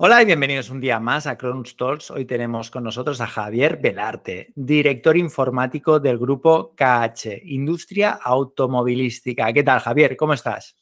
[0.00, 2.12] Hola y bienvenidos un día más a Cronus Talks.
[2.12, 9.52] Hoy tenemos con nosotros a Javier Velarte, director informático del grupo KH, Industria Automovilística.
[9.52, 10.16] ¿Qué tal, Javier?
[10.16, 10.76] ¿Cómo estás?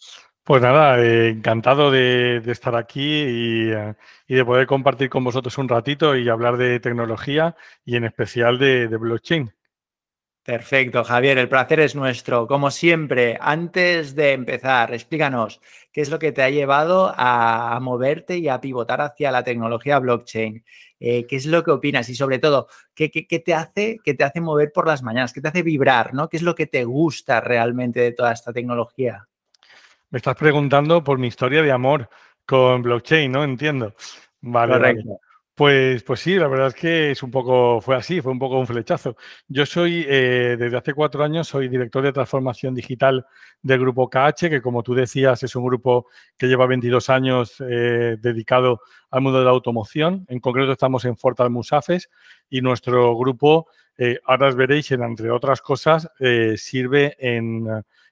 [0.44, 3.94] Pues nada, eh, encantado de, estar aquí eh,
[4.28, 7.56] y, de poder compartir con vosotros un ratito y hablar de tecnología
[7.86, 9.50] y en especial de blockchain.
[10.46, 12.46] Perfecto, Javier, el placer es nuestro.
[12.46, 18.38] Como siempre, antes de empezar, explícanos qué es lo que te ha llevado a, moverte
[18.38, 20.64] y a pivotar hacia la tecnología blockchain.
[21.00, 22.08] Eh, ¿Qué es lo que opinas?
[22.10, 25.32] Y sobre todo, ¿qué, te hace, ¿qué te hace mover por las mañanas?
[25.32, 26.14] ¿Qué te hace vibrar?
[26.14, 26.28] ¿no?
[26.28, 29.26] ¿Qué es lo que te gusta realmente de toda esta tecnología?
[30.10, 32.08] Me estás preguntando por mi historia de amor
[32.46, 33.42] con blockchain, ¿no?
[33.42, 33.96] Entiendo.
[34.42, 35.18] Vale, Correcto.
[35.56, 38.58] Pues, pues sí, la verdad es que es un poco, fue así, fue un poco
[38.58, 39.16] un flechazo.
[39.48, 43.24] Yo soy, eh, desde hace cuatro años, soy director de transformación digital
[43.62, 48.18] del grupo KH, que como tú decías, es un grupo que lleva 22 años eh,
[48.20, 50.26] dedicado al mundo de la automoción.
[50.28, 52.10] En concreto estamos en Ford Almusafes
[52.50, 56.06] y nuestro grupo, eh, ahora veréis, entre otras cosas,
[56.56, 57.66] sirve en,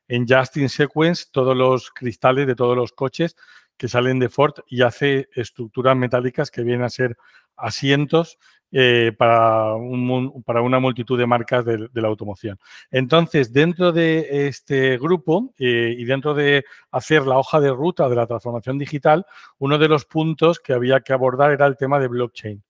[0.08, 3.36] en Just in Sequence todos los cristales de todos los coches
[3.76, 7.16] que salen de Ford y hace estructuras metálicas que vienen a ser
[7.56, 8.38] asientos
[8.76, 12.58] eh, para, una multitud de marcas de, la automoción.
[12.90, 18.16] Entonces, dentro de este grupo eh, y dentro de hacer la hoja de ruta de
[18.16, 19.26] la transformación digital,
[19.58, 22.64] uno de los puntos que había que abordar era el tema de blockchain.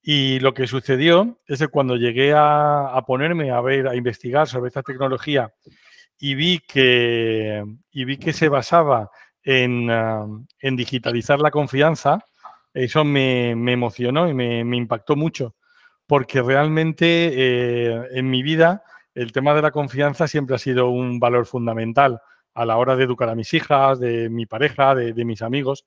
[0.00, 4.68] Y lo que sucedió es que cuando llegué a, ponerme a ver, a investigar sobre
[4.68, 5.52] esta tecnología
[6.18, 9.10] y vi que, y vi que se basaba
[9.44, 10.26] Ah,
[10.60, 12.24] en, digitalizar la confianza,
[12.74, 15.56] eso me, emocionó y me, impactó mucho,
[16.06, 18.84] porque realmente eh, en mi vida
[19.14, 22.20] el tema de la confianza siempre ha sido un valor fundamental
[22.54, 25.86] a la hora de educar a mis hijas, de mi pareja, de, mis amigos.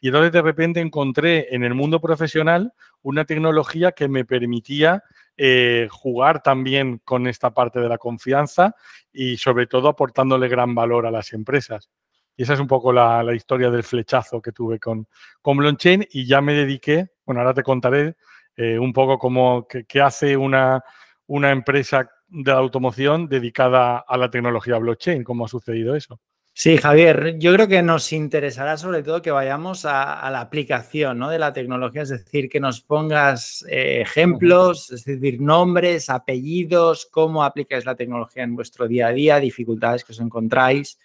[0.00, 5.04] Y entonces de repente encontré en el mundo profesional una tecnología que me permitía
[5.36, 8.74] eh, jugar también con esta parte de la confianza
[9.12, 11.88] y sobre todo aportándole gran valor a las empresas.
[12.36, 15.08] Y esa es un poco la, historia del flechazo que tuve con,
[15.40, 18.16] con blockchain y ya me dediqué, bueno, ahora te contaré
[18.56, 20.82] eh, un poco cómo, qué, hace una,
[21.26, 26.20] una empresa de la automoción dedicada a la tecnología blockchain, cómo ha sucedido eso.
[26.58, 31.28] Sí, Javier, yo creo que nos interesará sobre todo que vayamos a, la aplicación ¿no?
[31.28, 37.44] de la tecnología, es decir, que nos pongas eh, ejemplos, es decir, nombres, apellidos, cómo
[37.44, 40.98] aplicáis la tecnología en vuestro día a día, dificultades que os encontráis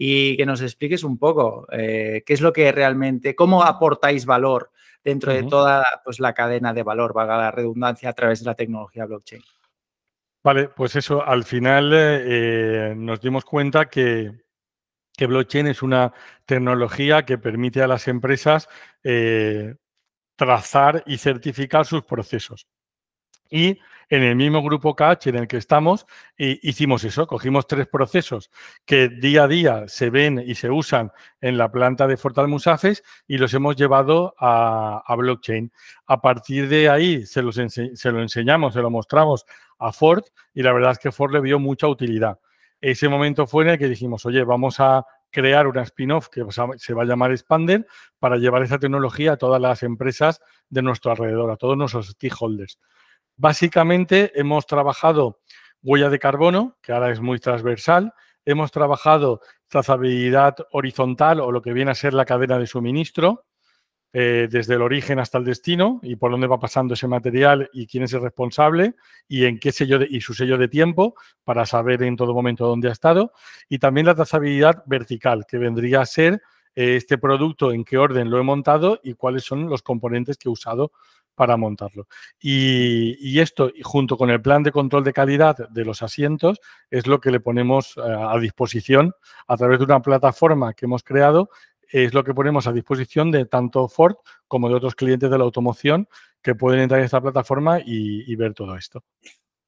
[0.00, 4.70] y que nos expliques un poco eh, qué es lo que realmente, cómo aportáis valor
[5.02, 8.54] dentro de toda pues, la cadena de valor, valga la redundancia, a través de la
[8.54, 9.42] tecnología blockchain.
[10.44, 14.30] Vale, pues eso, al final eh, nos dimos cuenta que,
[15.16, 16.12] que, blockchain es una
[16.46, 18.68] tecnología que permite a las empresas
[19.02, 19.74] eh,
[20.36, 22.68] trazar y certificar sus procesos.
[23.50, 23.78] Y
[24.10, 28.50] en el mismo grupo KH en el que estamos, hicimos eso, cogimos tres procesos
[28.86, 33.02] que día a día se ven y se usan en la planta de Fortal Musafes
[33.26, 35.70] y los hemos llevado a, blockchain.
[36.06, 39.44] A partir de ahí se, los lo enseñamos, se lo mostramos
[39.78, 42.38] a Ford y la verdad es que Ford le vio mucha utilidad.
[42.80, 46.44] Ese momento fue en el que dijimos, oye, vamos a crear una spin-off que
[46.76, 47.86] se va a llamar Expander
[48.18, 52.78] para llevar esa tecnología a todas las empresas de nuestro alrededor, a todos nuestros stakeholders.
[53.38, 55.38] Básicamente hemos trabajado
[55.80, 58.12] huella de carbono, que ahora es muy transversal,
[58.44, 63.46] hemos trabajado trazabilidad horizontal o lo que viene a ser la cadena de suministro,
[64.12, 67.86] eh, desde el origen hasta el destino y por dónde va pasando ese material y
[67.86, 68.96] quién es el responsable
[69.28, 72.88] y en qué sello y su sello de tiempo para saber en todo momento dónde
[72.88, 73.32] ha estado.
[73.68, 76.42] Y también la trazabilidad vertical, que vendría a ser
[76.74, 80.48] eh, este producto, en qué orden lo he montado y cuáles son los componentes que
[80.48, 80.90] he usado
[81.38, 82.08] para montarlo.
[82.40, 86.60] Y, esto, junto con el plan de control de calidad de los asientos,
[86.90, 89.14] es lo que le ponemos eh, a disposición
[89.46, 91.48] a través de una plataforma que hemos creado.
[91.88, 94.16] Es lo que ponemos a disposición de tanto Ford
[94.48, 96.08] como de otros clientes de la automoción
[96.42, 99.04] que pueden entrar en esta plataforma y, ver todo esto.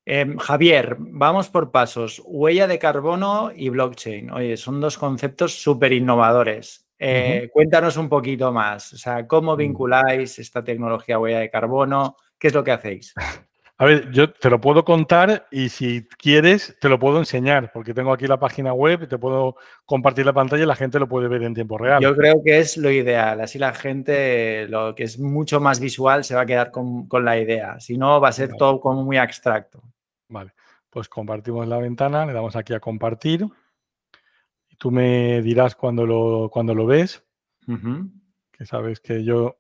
[0.04, 2.20] Em, Javier, vamos por pasos.
[2.24, 4.32] Huella de carbono y blockchain.
[4.32, 6.89] Oye, son dos conceptos súper innovadores.
[7.02, 9.58] Eh, cuéntanos un poquito más, o sea, ¿cómo mm.
[9.58, 12.16] vinculáis esta tecnología huella de carbono?
[12.38, 13.14] ¿Qué es lo que hacéis?
[13.80, 17.94] A ver, yo te lo puedo contar y si quieres te lo puedo enseñar, porque
[17.94, 19.56] tengo aquí la página web, te puedo
[19.86, 22.02] compartir la pantalla y la gente lo puede ver en tiempo real.
[22.02, 26.24] Yo creo que es lo ideal, así la gente, lo que es mucho más visual,
[26.24, 29.16] se va a quedar con, la idea, si no va a ser todo como muy
[29.16, 29.82] abstracto.
[30.28, 30.52] Vale,
[30.90, 33.46] pues compartimos la ventana, le damos aquí a compartir.
[34.80, 37.22] Tú me dirás cuando lo, cuando lo ves,
[38.50, 39.58] que sabes que yo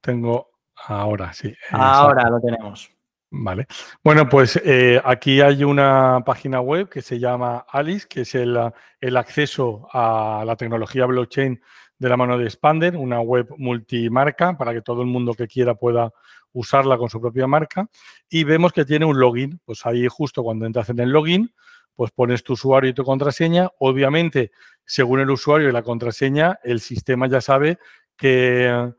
[0.00, 1.54] tengo ahora, sí.
[1.70, 2.90] Ahora lo tenemos.
[3.30, 3.68] Vale.
[4.02, 8.58] Bueno, pues eh, aquí hay una página web que se llama Alice, que es el,
[9.00, 11.62] el, acceso a la tecnología blockchain
[11.96, 15.76] de la mano de Expander, una web multimarca para que todo el mundo que quiera
[15.76, 16.12] pueda
[16.52, 17.88] usarla con su propia marca.
[18.28, 19.60] Y vemos que tiene un login.
[19.64, 21.54] Pues ahí justo cuando entras en el login,
[21.96, 23.68] pues pones tu usuario y tu contraseña.
[23.78, 24.52] Obviamente,
[24.84, 27.78] según el usuario y la contraseña, el sistema ya sabe
[28.16, 28.92] que,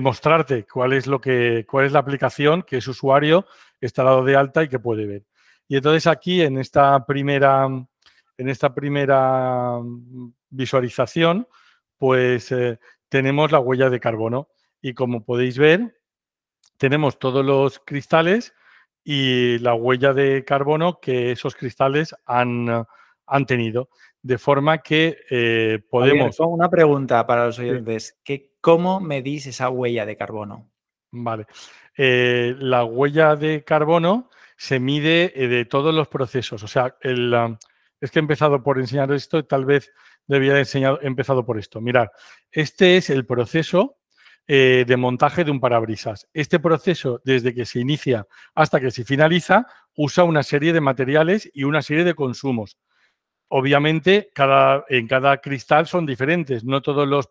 [0.00, 3.46] mostrarte cuál es la aplicación que ese usuario
[3.80, 5.24] está dado de alta y que puede ver.
[5.66, 9.78] Y entonces aquí en esta primera, en esta primera
[10.50, 11.48] visualización,
[11.96, 14.48] pues eh, tenemos la huella de carbono.
[14.82, 15.98] Y como podéis ver,
[16.76, 18.52] tenemos todos los cristales
[19.04, 22.86] y la huella de carbono que esos cristales han,
[23.26, 23.90] han tenido.
[24.22, 26.40] De forma que eh, podemos...
[26.40, 28.18] una pregunta para los oyentes.
[28.62, 30.70] ¿Cómo medís esa huella de carbono?
[31.10, 31.46] Vale.
[31.96, 36.62] Eh, la huella de carbono se mide eh, de todos los procesos.
[36.62, 37.34] O sea, el,
[38.00, 39.92] es que he empezado por enseñar esto y tal vez
[40.26, 41.82] debía haber enseñado, empezado por esto.
[41.82, 42.08] Mirad,
[42.50, 43.98] este es el proceso
[44.46, 46.28] eh, de montaje de un parabrisas.
[46.34, 51.50] Este proceso, desde que se inicia hasta que se finaliza, usa una serie de materiales
[51.54, 52.76] y una serie de consumos.
[53.56, 56.64] Obviamente, cada, en cada cristal son diferentes.
[56.64, 57.28] No todos los.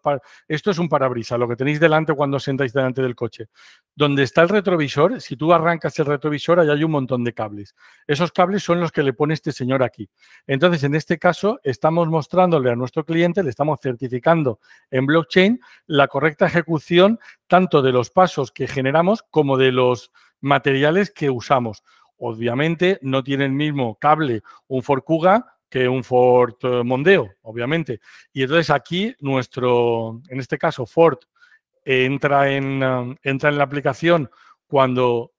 [0.48, 3.50] Esto es un parabrisas, lo que tenéis delante cuando sentáis delante del coche.
[3.94, 7.76] Donde está el retrovisor, si tú arrancas el retrovisor, ahí hay un montón de cables.
[8.08, 10.10] Esos cables son los que le pone este señor aquí.
[10.48, 14.62] Entonces, en este caso, estamos mostrándole a nuestro cliente, le estamos certificando
[14.92, 21.12] en blockchain la correcta ejecución tanto de los pasos que generamos como de los materiales
[21.12, 21.84] que usamos.
[22.16, 28.00] Obviamente, no tiene el mismo cable un Forcuga que un Ford eh, Mondeo, obviamente.
[28.32, 31.18] Y entonces aquí nuestro, en este caso Ford,
[31.84, 34.30] entra en, um, entra en la aplicación
[34.68, 35.32] cuando,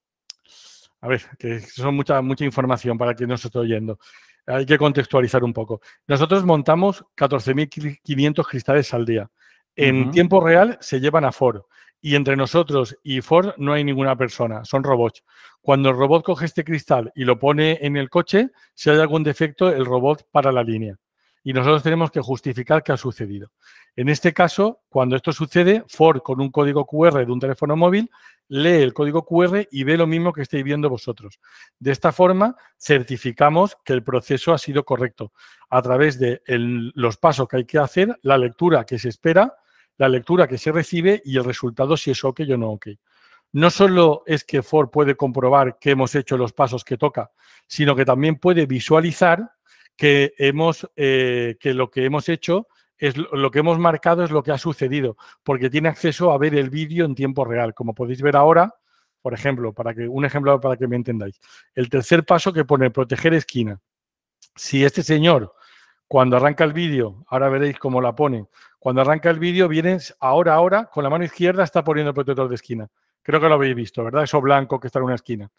[1.03, 4.01] a ver, que son mucha, mucha información para quien nos esté oyendo.
[4.45, 5.81] Hay que contextualizar un poco.
[6.09, 9.31] Nosotros montamos 14.500 cristales al día.
[9.77, 11.63] En tiempo real se llevan a Ford.
[12.06, 15.25] Y entre nosotros y Ford no hay ninguna persona, son robots.
[15.62, 19.23] Cuando el robot coge este cristal y lo pone en el coche, si hay algún
[19.23, 20.97] defecto, el robot para la línea.
[21.43, 23.53] Y nosotros tenemos que justificar qué ha sucedido.
[23.97, 28.11] En este caso, cuando esto sucede, Ford con un código QR de un teléfono móvil
[28.49, 31.41] lee el código QR y ve lo mismo que estáis viendo vosotros.
[31.79, 35.33] De esta forma, certificamos que el proceso ha sido correcto
[35.71, 39.55] a través de los pasos que hay que hacer, la lectura que se espera
[39.96, 42.88] la lectura que se recibe y el resultado si es OK o no OK.
[43.52, 47.31] No solo es que Ford puede comprobar que hemos hecho los pasos que toca,
[47.67, 49.52] sino que también puede visualizar
[49.96, 52.67] que, hemos, eh, que lo que hemos hecho
[52.99, 56.55] es lo que hemos marcado es lo que ha sucedido, porque tiene acceso a ver
[56.55, 57.75] el vídeo en tiempo real.
[57.75, 58.75] Como podéis ver ahora,
[59.20, 61.40] por ejemplo, para que, un ejemplo para que me entendáis.
[61.75, 63.81] El tercer paso que pone proteger esquina.
[64.56, 65.55] Si este señor
[66.06, 68.47] cuando arranca el vídeo, ahora veréis cómo la pone.
[68.85, 72.51] Cuando arranca el vídeo, vienes ahora, ahora, con la mano izquierda está poniendo el protector
[72.51, 72.87] de esquina.
[73.23, 74.25] Creo que lo habéis visto, ¿verdad?
[74.25, 75.51] Eso blanco que está en una esquina.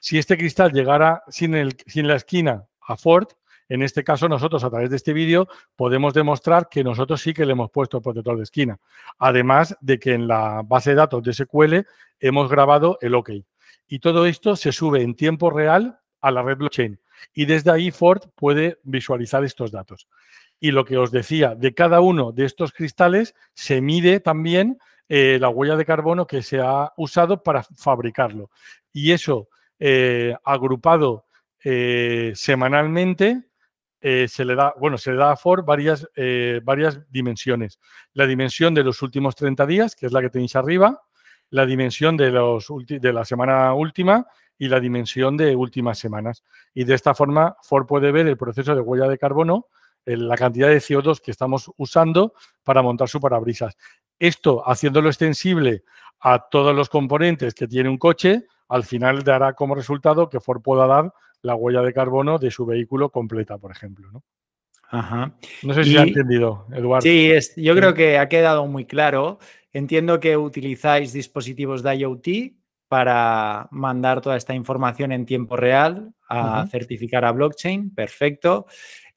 [0.00, 3.28] Si este cristal llegara sin, el, sin la esquina a Ford,
[3.68, 5.46] en este caso nosotros a través de este vídeo
[5.76, 8.80] podemos demostrar que nosotros sí que le hemos puesto el protector de esquina.
[9.16, 11.86] Además de que en la base de datos de SQL
[12.18, 13.30] hemos grabado el OK.
[13.86, 16.98] Y todo esto se sube en tiempo real a la red blockchain
[17.32, 20.08] y desde ahí Ford puede visualizar estos datos.
[20.64, 24.78] Y lo que os decía, de cada uno de estos cristales se mide también
[25.08, 28.48] eh, la huella de carbono que se ha usado para fabricarlo.
[28.92, 29.48] Y eso
[29.80, 31.26] eh, agrupado
[31.64, 33.42] eh, semanalmente
[34.00, 36.08] se le da, bueno, se le da a Ford varias,
[36.64, 37.78] varias dimensiones.
[38.14, 41.02] La dimensión de los últimos 30 días, que es la que tenéis arriba,
[41.50, 44.26] la dimensión de, los, de la semana última
[44.58, 46.42] y la dimensión de últimas semanas.
[46.74, 49.68] Y de esta forma, Ford puede ver el proceso de huella de carbono,
[50.04, 53.76] la cantidad de CO2 que estamos usando para montar su parabrisas.
[54.18, 55.84] Esto, haciéndolo extensible
[56.20, 60.62] a todos los componentes que tiene un coche, al final dará como resultado que Ford
[60.62, 64.10] pueda dar la huella de carbono de su vehículo completa, por ejemplo.
[64.12, 64.22] ¿no?
[64.92, 65.34] Ajá.
[65.62, 67.02] No sé si ha entendido, Eduardo.
[67.02, 69.38] Sí, yo creo que ha quedado muy claro.
[69.72, 72.28] Entiendo que utilizáis dispositivos de IoT
[72.88, 77.94] para mandar toda esta información en tiempo real a certificar a blockchain.
[77.94, 78.66] Perfecto.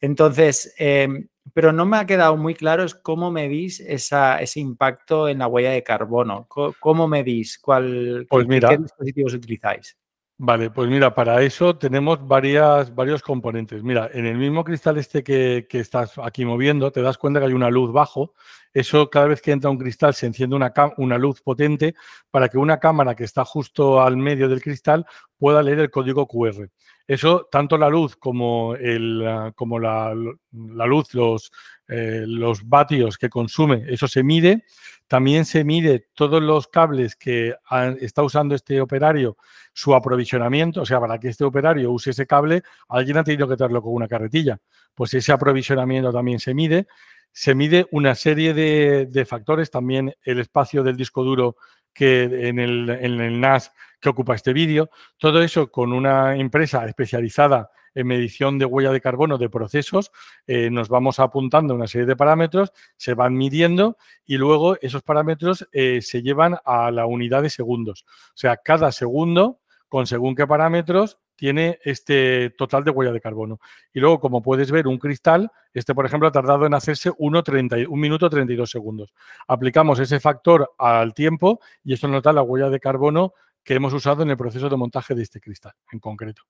[0.06, 5.40] Entonces, em, pero no me ha quedado muy claro es cómo medís ese impacto en
[5.40, 6.48] la huella de carbono.
[6.80, 7.58] ¿Cómo, medís?
[7.58, 9.98] ¿Cuál, pues qué, dispositivos utilizáis?
[10.38, 13.82] Vale, pues mira, para eso tenemos varias, varios componentes.
[13.84, 17.54] Mira, en el mismo cristal este que, estás aquí moviendo, te das cuenta que hay
[17.54, 18.34] una luz bajo.
[18.74, 21.96] Eso, cada vez que entra un cristal, se enciende una, una luz potente
[22.32, 25.06] para que una cámara que está justo al medio del cristal
[25.38, 26.70] pueda leer el código QR.
[27.08, 30.14] Eso, tanto la luz como, el, como la,
[30.52, 31.52] luz, los,
[31.88, 34.66] eh, los vatios que consume, eso se mide.
[35.08, 37.54] También se mide todos los cables que
[38.02, 39.38] está usando este operario,
[39.72, 43.56] su aprovisionamiento, o sea, para que este operario use ese cable, alguien ha tenido que
[43.56, 44.58] traerlo con una carretilla.
[44.96, 46.88] Pues ese aprovisionamiento también se mide.
[47.32, 51.58] Se mide una serie de, factores, también el espacio del disco duro
[51.96, 54.92] que en el, en el NAS que ocupa este vídeo.
[55.18, 60.12] Todo eso con una empresa especializada en medición de huella de carbono de procesos,
[60.46, 65.68] eh, nos vamos apuntando una serie de parámetros, se van midiendo y luego esos parámetros
[65.72, 68.06] eh, se llevan a la unidad de segundos.
[68.08, 73.60] O sea, cada segundo, con según qué parámetros, tiene este total de huella de carbono.
[73.94, 77.44] Y luego, como puedes ver, un cristal, este por ejemplo ha tardado en hacerse 1,
[77.44, 79.14] 30, 1 minuto 32 segundos.
[79.48, 83.94] Aplicamos ese factor al tiempo y eso nos da la huella de carbono que hemos
[83.94, 86.44] usado en el proceso de montaje de este cristal en concreto.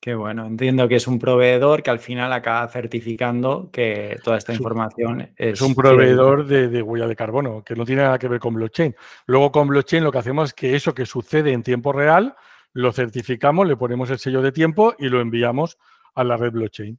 [0.00, 4.52] Qué bueno, entiendo que es un proveedor que al final acaba certificando que toda esta
[4.54, 5.54] información es...
[5.54, 8.94] Es un proveedor de, huella de carbono, que no tiene nada que ver con blockchain.
[9.26, 12.36] Luego con blockchain lo que hacemos es que eso que sucede en tiempo real,
[12.78, 15.78] lo certificamos, le ponemos el sello de tiempo y lo enviamos
[16.14, 16.96] a la red blockchain.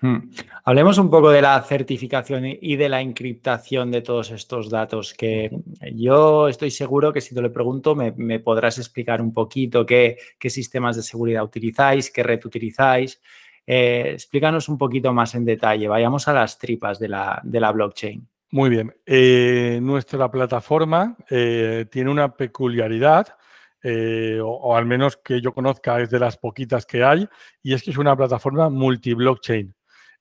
[0.00, 0.18] Hmm.
[0.64, 5.50] Hablemos un poco de la certificación y de la encriptación de todos estos datos, que
[5.94, 10.96] yo estoy seguro que si te lo pregunto me, podrás explicar un poquito qué, sistemas
[10.96, 13.18] de seguridad utilizáis, qué red utilizáis.
[13.66, 18.28] Eh, explícanos un poquito más en detalle, vayamos a las tripas de la, blockchain.
[18.50, 23.38] Muy bien, eh, nuestra plataforma eh, tiene una peculiaridad.
[23.84, 27.28] O, o, al menos que yo conozca es de las poquitas que hay,
[27.62, 29.74] y es que es una plataforma multi-blockchain.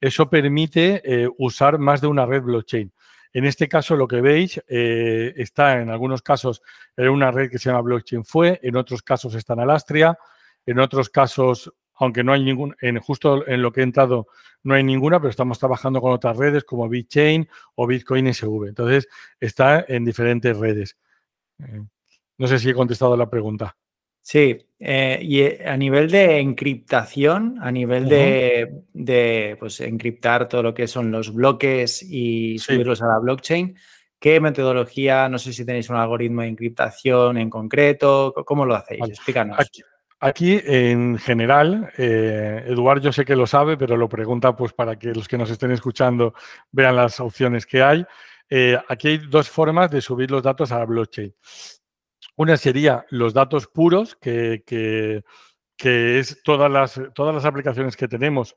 [0.04, 2.92] Eso permite eh, usar más de una red blockchain.
[3.32, 6.62] En este caso, lo que veis eh, está en algunos casos
[6.98, 10.18] en una red que se llama Blockchain Fue, en otros casos está en Alastria,
[10.66, 14.28] en otros casos, aunque no hay ningún, en, justo en lo que he entrado
[14.62, 18.68] no hay ninguna, pero estamos trabajando con otras redes como BitChain o Bitcoin SV.
[18.68, 19.08] Entonces,
[19.40, 20.98] está en diferentes redes.
[22.34, 23.76] Eh, no sé si he contestado la pregunta.
[24.24, 30.74] Sí, eh, y eh, a nivel de encriptación, a nivel de, pues, encriptar todo lo
[30.74, 33.76] que son los bloques y subirlos a la blockchain,
[34.18, 39.10] ¿qué metodología, no sé si tenéis un algoritmo de encriptación en concreto, cómo lo hacéis?
[39.10, 39.58] Explícanos.
[40.22, 44.98] Aquí, en general, eh, Eduardo yo sé que lo sabe, pero lo pregunta pues para
[44.98, 46.34] que los que nos estén escuchando
[46.72, 48.06] vean las opciones que hay.
[48.88, 51.36] aquí hay dos formas de subir los datos a la blockchain.
[52.36, 54.64] Una sería los datos puros, que,
[55.78, 58.56] es todas las, todas las aplicaciones que tenemos.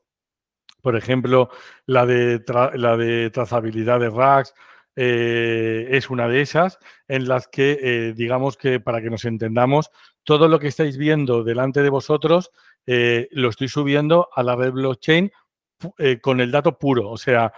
[0.80, 1.50] Por ejemplo,
[1.87, 2.42] la de,
[2.75, 4.54] la de trazabilidad de racks
[4.95, 9.90] eh, es una de esas, en las que, eh, digamos que para que nos entendamos,
[10.25, 12.50] todo lo que estáis viendo delante de vosotros
[12.87, 15.30] eh, lo estoy subiendo a la red blockchain
[16.23, 17.11] con el dato puro.
[17.11, 17.52] O sea,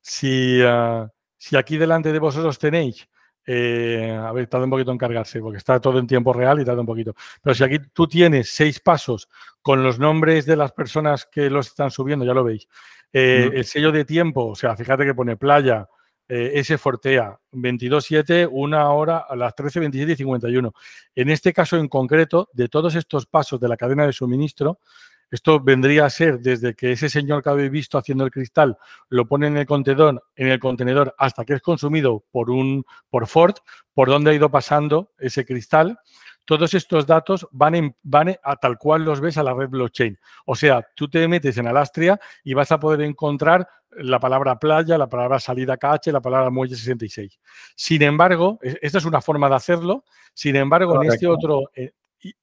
[0.00, 3.08] si, ah, si aquí delante de vosotros tenéis
[3.46, 6.64] eh, a ver, tarda un poquito en cargarse porque está todo en tiempo real y
[6.64, 7.14] tarda un poquito.
[7.40, 9.28] Pero si aquí tú tienes seis pasos
[9.62, 12.68] con los nombres de las personas que los están subiendo, ya lo veis.
[13.12, 15.88] Eh, el sello de tiempo, o sea, fíjate que pone playa,
[16.28, 20.74] eh, S Fortea, 22.7, una hora a las 13.27 y 51.
[21.14, 24.80] En este caso en concreto, de todos estos pasos de la cadena de suministro,
[25.30, 28.78] esto vendría a ser desde que ese señor que habéis visto haciendo el cristal
[29.08, 33.26] lo pone en el contenedor, en el contenedor hasta que es consumido por un por
[33.26, 33.56] Ford,
[33.92, 35.98] por donde ha ido pasando ese cristal.
[36.44, 40.16] Todos estos datos van, van a tal cual los ves a la red blockchain.
[40.44, 43.68] O sea, tú te metes en Alastria y vas a poder encontrar
[43.98, 47.40] la palabra playa, la palabra salida KH, la palabra muelle 66.
[47.74, 50.04] Sin embargo, e, esta es una forma de hacerlo.
[50.34, 51.92] Sin embargo, en este, otro, eh,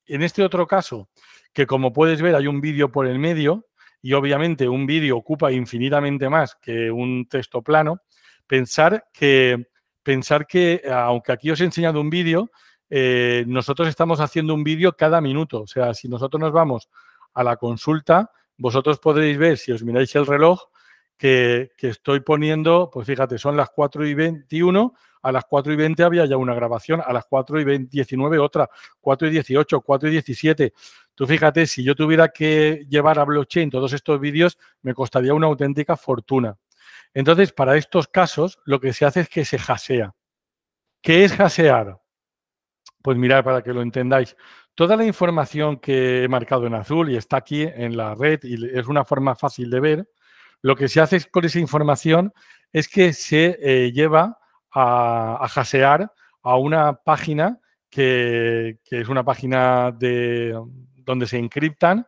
[0.05, 1.09] en este otro caso,
[1.53, 3.67] que como puedes ver hay un vídeo por el medio
[4.01, 8.01] y obviamente un vídeo ocupa infinitamente más que un texto plano,
[8.47, 9.67] pensar que,
[10.03, 12.51] pensar que aunque aquí os he enseñado un vídeo,
[12.89, 15.61] eh, nosotros estamos haciendo un vídeo cada minuto.
[15.61, 16.89] O sea, si nosotros nos vamos
[17.33, 20.61] a la consulta, vosotros podréis ver, si os miráis el reloj,
[21.17, 24.93] que, que, estoy poniendo, pues fíjate, son las 4 y 21,
[25.23, 28.69] a las 4 y 20 había ya una grabación, a las 4 y 19 otra,
[28.99, 30.73] 4 y 18, 4 y 17.
[31.15, 35.47] Tú fíjate, si yo tuviera que llevar a blockchain todos estos vídeos, me costaría una
[35.47, 36.57] auténtica fortuna.
[37.13, 40.13] Entonces, para estos casos, lo que se hace es que se jasea.
[41.01, 41.99] ¿Qué es jasear?
[43.01, 44.35] Pues mirad, para que lo entendáis,
[44.73, 48.77] toda la información que he marcado en azul y está aquí en la red y
[48.77, 50.09] es una forma fácil de ver,
[50.61, 52.33] lo que se hace con esa información
[52.71, 54.39] es que se eh, lleva
[54.71, 57.59] a, a jasear a una página
[57.93, 60.59] que, es una página de,
[61.05, 62.05] donde se encriptan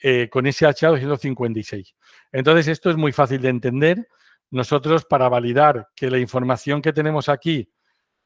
[0.00, 1.94] eh, con SHA-256.
[2.32, 4.08] Entonces, esto es muy fácil de entender.
[4.50, 7.70] Nosotros, para validar que la información que tenemos aquí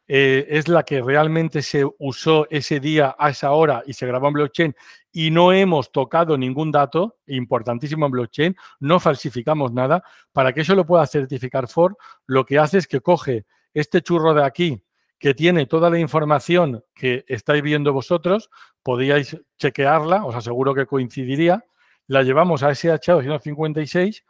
[0.09, 4.29] eh, es la que realmente se usó ese día a esa hora y se grabó
[4.29, 4.77] en blockchain
[5.13, 10.03] y no hemos tocado ningún dato, importantísimo en blockchain, no falsificamos nada,
[10.33, 11.95] para que eso lo pueda certificar Ford,
[12.27, 14.83] lo que hace es que coge este churro de aquí,
[15.23, 18.51] que tiene toda la información que estáis viendo vosotros,
[18.83, 21.65] podíais chequearla, os aseguro que coincidiría,
[22.09, 24.25] la llevamos a SH256,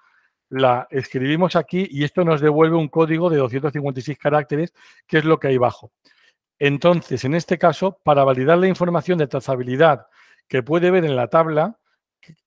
[0.50, 4.75] la escribimos aquí y esto nos devuelve un código de 256 caracteres,
[5.06, 5.92] que es lo que hay abajo.
[6.58, 10.08] Entonces, en este caso, para validar la información de trazabilidad
[10.46, 11.78] que puede ver en la tabla,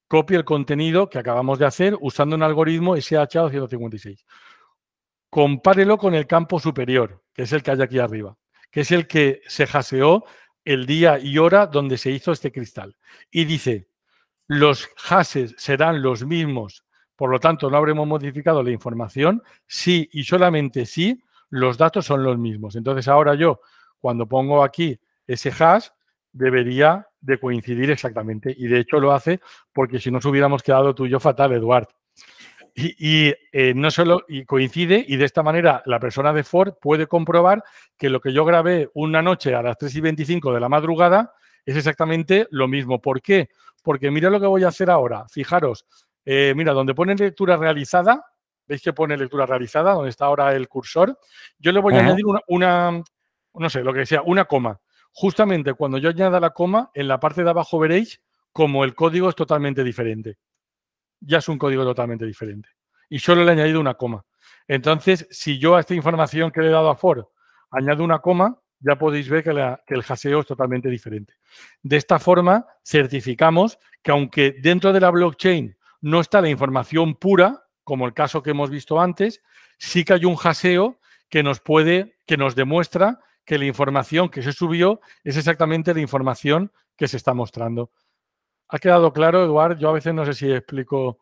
[0.07, 4.23] copia el contenido que acabamos de hacer usando un algoritmo SH256
[5.35, 8.37] compárelo con el campo superior, que es el que hay aquí arriba,
[8.71, 10.23] que es el que se jaseó
[10.63, 12.95] el día y hora donde se hizo este cristal.
[13.29, 13.89] Y dice,
[14.47, 16.85] los hashes serán los mismos,
[17.17, 22.23] por lo tanto no habremos modificado la información, sí y solamente si los datos son
[22.23, 22.77] los mismos.
[22.77, 23.59] Entonces ahora yo,
[23.99, 25.89] cuando pongo aquí ese hash,
[26.31, 28.55] debería de coincidir exactamente.
[28.57, 29.41] Y de hecho lo hace
[29.73, 31.89] porque si nos hubiéramos quedado tú y yo fatal, Eduard.
[32.77, 37.07] Y, eh, no solo y coincide, y de esta manera la persona de Ford puede
[37.07, 37.63] comprobar
[37.97, 41.31] que lo que yo grabé una noche a las 3 y 25 de la madrugada
[41.65, 42.99] es exactamente lo mismo.
[42.99, 43.47] ¿Por qué?
[43.81, 45.25] Porque mira lo que voy a hacer ahora.
[45.29, 45.85] Fijaros,
[46.25, 48.25] eh, mira, donde pone lectura realizada,
[48.67, 49.93] ¿veis que pone lectura realizada?
[49.93, 51.17] Donde está ahora el cursor.
[51.57, 53.03] Yo le voy a añadir una, una,
[53.53, 54.81] no sé, lo que sea, una coma.
[55.13, 59.29] Justamente cuando yo añada la coma, en la parte de abajo veréis como el código
[59.29, 60.37] es totalmente diferente
[61.25, 62.69] ya es un código totalmente diferente.
[63.09, 64.25] Y solo le he añadido una coma.
[64.67, 67.25] Entonces, si yo a esta información que le he dado a Ford
[67.71, 71.33] añado una coma, ya podéis ver que, el haseo es totalmente diferente.
[71.81, 77.63] De esta forma, certificamos que aunque dentro de la blockchain no está la información pura,
[77.83, 79.41] como el caso que hemos visto antes,
[79.77, 84.41] sí que hay un haseo que nos puede, que nos demuestra que la información que
[84.41, 87.91] se subió es exactamente la información que se está mostrando.
[88.69, 89.77] ¿Ha quedado claro, Eduard?
[89.77, 91.19] Yo a veces no sé si explico.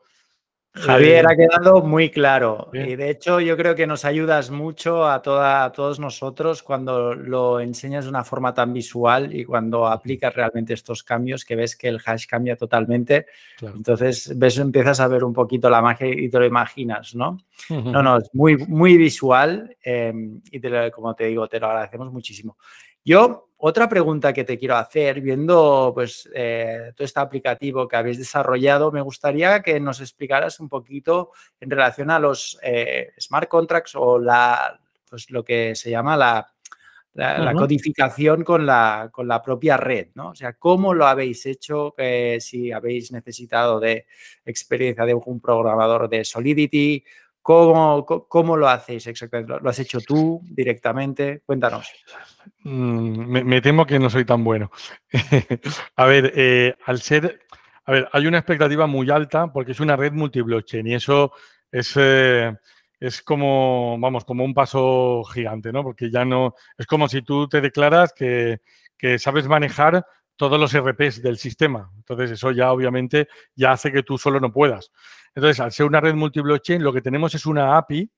[0.75, 2.71] Javier, eh, ha quedado muy claro.
[2.73, 7.13] Y de hecho, yo creo que nos ayudas mucho a, toda, a todos nosotros cuando
[7.13, 11.75] lo enseñas de una forma tan visual y cuando aplicas realmente estos cambios, que ves
[11.75, 13.27] que el hash cambia totalmente.
[13.61, 17.37] Entonces, ves, empiezas a ver un poquito la magia y te lo imaginas, ¿no?
[17.69, 22.57] No, no, es muy, muy visual em, y como te digo, te lo agradecemos muchísimo.
[23.05, 28.17] Yo, otra pregunta que te quiero hacer, viendo pues eh, todo este aplicativo que habéis
[28.17, 33.95] desarrollado, me gustaría que nos explicaras un poquito en relación a los eh, smart contracts
[33.95, 36.49] o la, pues, lo que se llama la,
[37.55, 40.29] codificación con la, con la propia red, ¿no?
[40.29, 41.93] O sea, ¿cómo lo habéis hecho?
[42.39, 44.07] si habéis necesitado de
[44.43, 47.05] experiencia de un programador de Solidity,
[47.43, 49.53] ¿Cómo, ¿Cómo, lo hacéis exactamente?
[49.61, 51.41] ¿Lo has hecho tú directamente?
[51.45, 51.91] Cuéntanos.
[52.63, 54.71] Mm, me, temo que no soy tan bueno.
[55.97, 57.41] a ver, eh, al ser,
[57.83, 61.33] a ver, hay una expectativa muy alta porque es una red multiblockchain y eso
[61.69, 62.55] es, eh,
[62.97, 65.83] es como, vamos, como un paso gigante, ¿no?
[65.83, 68.61] Porque ya no, es como si tú te declaras que,
[68.97, 71.91] que sabes manejar todos los RPs del sistema.
[71.95, 74.91] Entonces, eso ya obviamente ya hace que tú solo no puedas.
[75.35, 78.09] Entonces, al ser una red multi-blockchain, lo que tenemos es una API,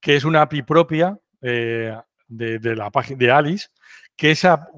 [0.00, 3.68] que es una API propia eh, de, la página de Alice,
[4.16, 4.68] que esa,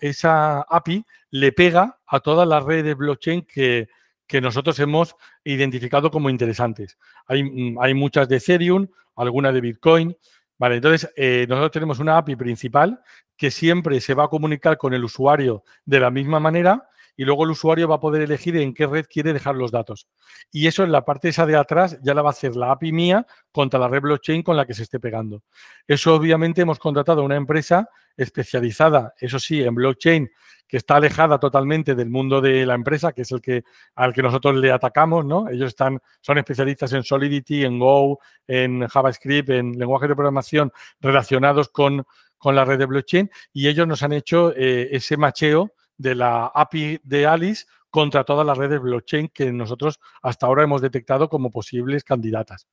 [0.00, 3.88] esa API le pega a todas las redes blockchain que,
[4.26, 6.98] que nosotros hemos identificado como interesantes.
[7.26, 10.16] Hay, mm, hay, muchas de Ethereum, alguna de Bitcoin.
[10.62, 13.02] Vale, entonces eh, nosotros tenemos una API principal
[13.36, 17.44] que siempre se va a comunicar con el usuario de la misma manera y luego
[17.44, 20.06] el usuario va a poder elegir en qué red quiere dejar los datos.
[20.50, 22.92] Y eso en la parte esa de atrás ya la va a hacer la API
[22.92, 25.42] mía contra la red blockchain con la que se esté pegando.
[25.86, 30.30] Eso obviamente hemos contratado a una empresa especializada, eso sí, en blockchain,
[30.66, 33.62] que está alejada totalmente del mundo de la empresa, que es el que
[33.94, 35.48] al que nosotros le atacamos, ¿no?
[35.48, 41.68] Ellos están, son especialistas en Solidity, en Go, en JavaScript, en lenguajes de programación relacionados
[41.68, 42.06] con,
[42.38, 45.72] con la red de blockchain, y ellos nos han hecho eh, ese macheo
[46.02, 50.82] de la API de Alice contra todas las redes blockchain que nosotros hasta ahora hemos
[50.82, 52.66] detectado como posibles candidatas.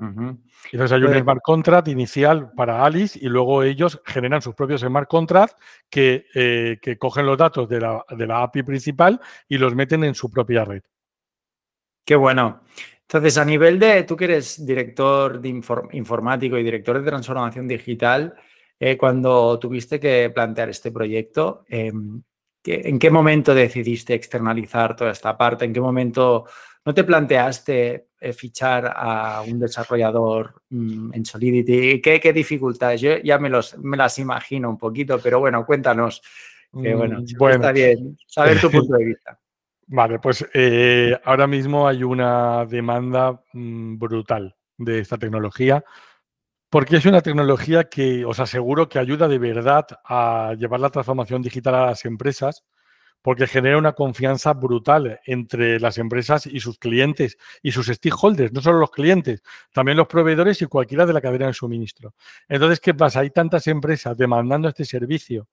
[0.00, 5.08] Entonces hay un smart contract inicial para Alice y luego ellos generan sus propios smart
[5.08, 5.56] contracts
[5.90, 10.04] que, eh, que cogen los datos de la, de la, API principal y los meten
[10.04, 10.82] en su propia red.
[12.04, 12.60] Qué bueno.
[13.02, 15.48] Entonces, a nivel de, tú que eres director de
[15.92, 18.34] informático y director de transformación digital,
[18.78, 22.22] eh, cuando tuviste que plantear este proyecto, em,
[22.72, 25.64] ¿en qué momento decidiste externalizar toda esta parte?
[25.64, 26.46] ¿En qué momento
[26.84, 32.00] no te planteaste eh, fichar a un desarrollador mm, en Solidity?
[32.00, 33.00] ¿Qué, dificultades?
[33.00, 36.22] Yo ya me, los, me las imagino un poquito, pero bueno, cuéntanos.
[36.70, 39.38] Que, bueno, mm, está bien saber tu punto de vista.
[39.90, 45.82] Vale, pues eh, ahora mismo hay una demanda mm, brutal de esta tecnología
[46.70, 51.42] porque es una tecnología que os aseguro que ayuda de verdad a llevar la transformación
[51.42, 52.64] digital a las empresas,
[53.22, 58.60] porque genera una confianza brutal entre las empresas y sus clientes y sus stakeholders, no
[58.60, 62.14] solo los clientes, también los proveedores y cualquiera de la cadena de suministro.
[62.48, 63.20] Entonces, ¿qué pasa?
[63.20, 65.48] Hay tantas empresas demandando este servicio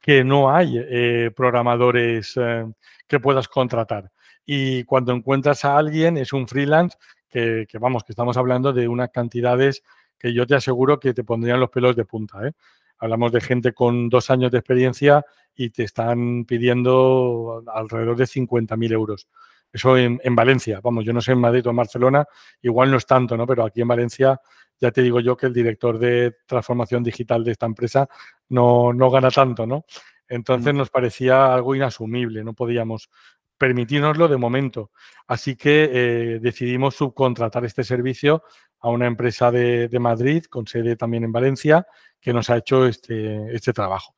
[0.00, 2.66] que no hay eh, programadores eh,
[3.06, 4.10] que puedas contratar.
[4.44, 6.96] Y cuando encuentras a alguien, es un freelance
[7.28, 9.82] que, que, vamos, que estamos hablando de unas cantidades
[10.18, 12.46] que yo te aseguro que te pondrían los pelos de punta.
[12.46, 12.52] ¿eh?
[12.98, 18.92] Hablamos de gente con dos años de experiencia y te están pidiendo alrededor de 50.000
[18.92, 19.28] euros.
[19.72, 22.24] Eso en, Valencia, vamos, yo no sé en Madrid o en Barcelona,
[22.62, 23.46] igual no es tanto, ¿no?
[23.46, 24.40] Pero aquí en Valencia
[24.80, 28.08] ya te digo yo que el director de transformación digital de esta empresa
[28.48, 29.84] no, no gana tanto, ¿no?
[30.26, 33.10] Entonces nos parecía algo inasumible, no podíamos
[33.58, 34.92] permitirnoslo de momento.
[35.26, 38.42] Así que eh, decidimos subcontratar este servicio
[38.80, 41.86] a una empresa de, Madrid, con sede también en Valencia,
[42.20, 44.14] que nos ha hecho este, este trabajo.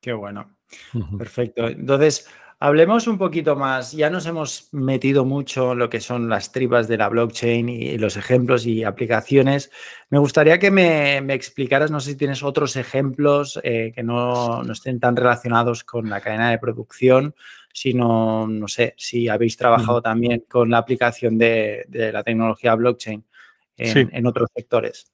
[0.00, 0.56] Qué bueno.
[1.18, 1.68] Perfecto.
[1.68, 3.92] Entonces, hablemos un poquito más.
[3.92, 7.98] Ya nos hemos metido mucho en lo que son las tripas de la blockchain y
[7.98, 9.70] los ejemplos y aplicaciones.
[10.08, 14.72] Me gustaría que me, explicaras, no sé si tienes otros ejemplos eh, que no, no,
[14.72, 17.34] estén tan relacionados con la cadena de producción,
[17.72, 23.24] sino, no sé, si habéis trabajado también con la aplicación de, la tecnología blockchain.
[23.82, 25.10] En, otros sectores?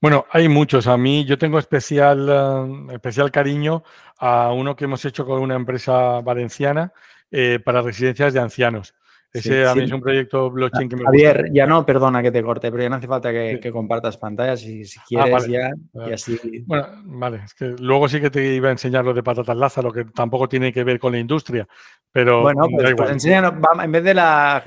[0.00, 0.88] Bueno, hay muchos.
[0.88, 3.84] A mí yo tengo especial, eh, especial cariño
[4.18, 6.92] a uno que hemos hecho con una empresa valenciana
[7.30, 8.92] eh, para residencias de ancianos.
[9.32, 12.42] Ese a mí es un proyecto blockchain que me Javier, ya no, perdona que te
[12.42, 15.70] corte, pero ya no hace falta que, compartas pantallas si, si ah, quieres ya
[16.08, 16.38] y así.
[16.66, 19.92] Bueno, vale, es que luego sí que te iba a enseñar lo de patatas Lázaro,
[19.92, 21.68] que tampoco tiene que ver con la industria,
[22.10, 24.62] pero bueno, pues, pues enséñanos, en vez de la,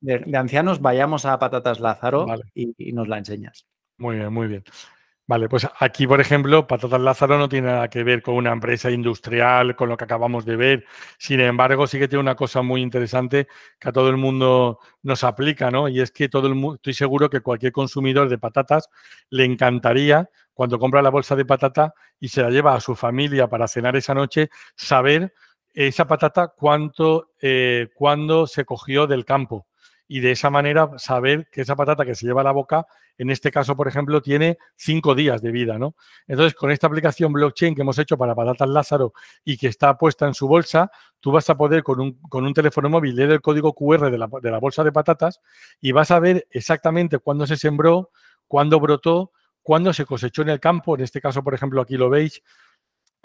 [0.00, 3.66] de, ancianos, vayamos a patatas Lázaro y nos la enseñas.
[3.98, 4.64] Muy bien, muy bien.
[5.28, 8.92] Vale, pues aquí, por ejemplo, Patatas Lázaro no tiene nada que ver con una empresa
[8.92, 10.84] industrial, con lo que acabamos de ver.
[11.18, 13.48] Sin embargo, sí que tiene una cosa muy interesante
[13.80, 15.88] que a todo el mundo nos aplica, ¿no?
[15.88, 18.88] Y es que todo el mundo, estoy seguro que cualquier consumidor de patatas
[19.30, 23.48] le encantaría, cuando compra la bolsa de patata y se la lleva a su familia
[23.48, 25.34] para cenar esa noche, saber
[25.74, 29.66] esa patata cuánto, eh, cuándo se cogió del campo
[30.08, 32.86] y de esa manera saber que esa patata que se lleva a la boca,
[33.18, 35.96] en este caso, por ejemplo, tiene cinco días de vida, ¿no?
[36.26, 39.14] Entonces, con esta aplicación blockchain que hemos hecho para patatas Lázaro
[39.44, 40.90] y que está puesta en su bolsa,
[41.20, 44.18] tú vas a poder con un, con un teléfono móvil leer el código QR de
[44.18, 45.40] la, de la bolsa de patatas
[45.80, 48.10] y vas a ver exactamente cuándo se sembró,
[48.46, 50.94] cuándo brotó, cuándo se cosechó en el campo.
[50.94, 52.42] En este caso, por ejemplo, aquí lo veis,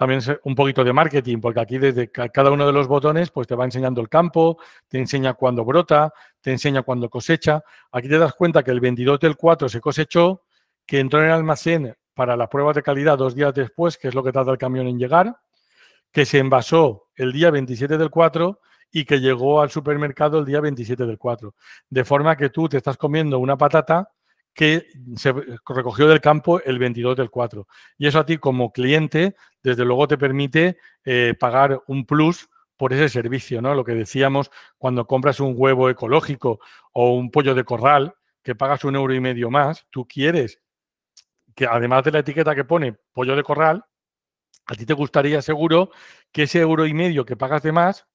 [0.02, 3.54] también un poquito de marketing, porque aquí desde cada uno de los botones pues te
[3.54, 6.12] va enseñando el campo, te enseña cuándo brota,
[6.42, 7.64] te enseña cuándo cosecha.
[7.92, 10.42] Aquí te das cuenta que el 22 del 4 se cosechó,
[10.88, 14.16] que entró en el almacén para las pruebas de calidad dos días después, que es
[14.16, 15.38] lo que tarda el camión en llegar,
[16.12, 18.60] que se envasó el día 27 del 4
[18.92, 21.54] y que llegó al supermercado el día 27 del 4.
[21.92, 24.10] De forma que tú te estás comiendo una patata
[24.54, 25.34] que se
[25.66, 27.68] recogió del campo el 22 del 4.
[27.98, 32.94] Y eso a ti como cliente, desde luego te permite eh, pagar un plus por
[32.94, 33.76] ese servicio, ¿no?
[33.76, 36.60] Lo que decíamos cuando compras un huevo ecológico
[36.94, 40.60] o un pollo de corral, que pagas un euro y medio más, tú quieres
[41.56, 43.86] que además de la etiqueta que pone pollo de corral,
[44.66, 45.92] a ti te gustaría seguro
[46.32, 48.08] que ese euro y medio que pagas de más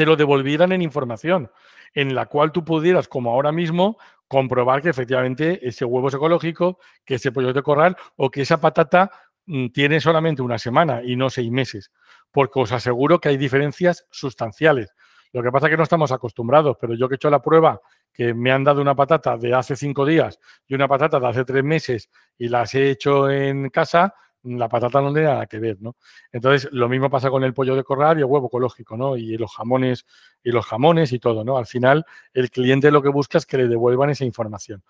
[0.00, 1.50] te lo devolvieran en información,
[1.92, 6.78] en la cual tú pudieras, como ahora mismo, comprobar que efectivamente ese huevo es ecológico,
[7.04, 9.10] que ese pollo de corral o que esa patata
[9.44, 11.92] mm, tiene solamente una semana y no seis meses,
[12.30, 14.94] porque os aseguro que hay diferencias sustanciales.
[15.34, 17.78] Lo que pasa es que no estamos acostumbrados, pero yo que he hecho la prueba,
[18.10, 21.44] que me han dado una patata de hace cinco días y una patata de hace
[21.44, 22.08] tres meses
[22.38, 25.96] y las he hecho en casa, la patata no tiene nada que ver, ¿no?
[26.32, 29.16] Entonces, lo mismo pasa con el pollo de corral y el huevo ecológico, ¿no?
[29.16, 30.06] Y los jamones
[30.42, 31.58] y los jamones y todo, ¿no?
[31.58, 34.82] Al final, el cliente lo que busca es que le devuelvan esa información.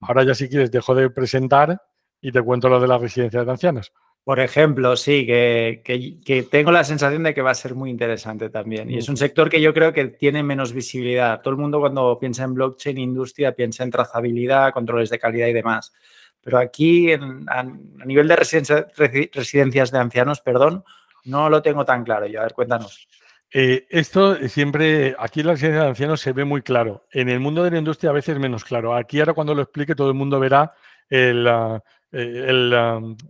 [0.00, 1.82] Ahora ya si quieres dejo de presentar
[2.20, 3.92] y te cuento lo de las residencias de ancianos.
[4.22, 8.90] Por ejemplo, sí, que, tengo la sensación de que va a ser muy interesante también.
[8.90, 11.40] Y es un sector que yo creo que tiene menos visibilidad.
[11.40, 15.54] Todo el mundo cuando piensa en blockchain, industria, piensa en trazabilidad, controles de calidad y
[15.54, 15.92] demás.
[16.42, 17.62] Pero aquí, a,
[18.04, 20.84] nivel de residencias de ancianos, perdón,
[21.24, 22.26] no lo tengo tan claro.
[22.26, 23.08] Yo, a ver, cuéntanos.
[23.52, 27.06] Eh, esto siempre, aquí en la residencia de ancianos se ve muy claro.
[27.10, 28.94] En el mundo de la industria a veces menos claro.
[28.94, 30.72] Aquí ahora cuando lo explique todo el mundo verá
[31.08, 32.72] el, ah, el,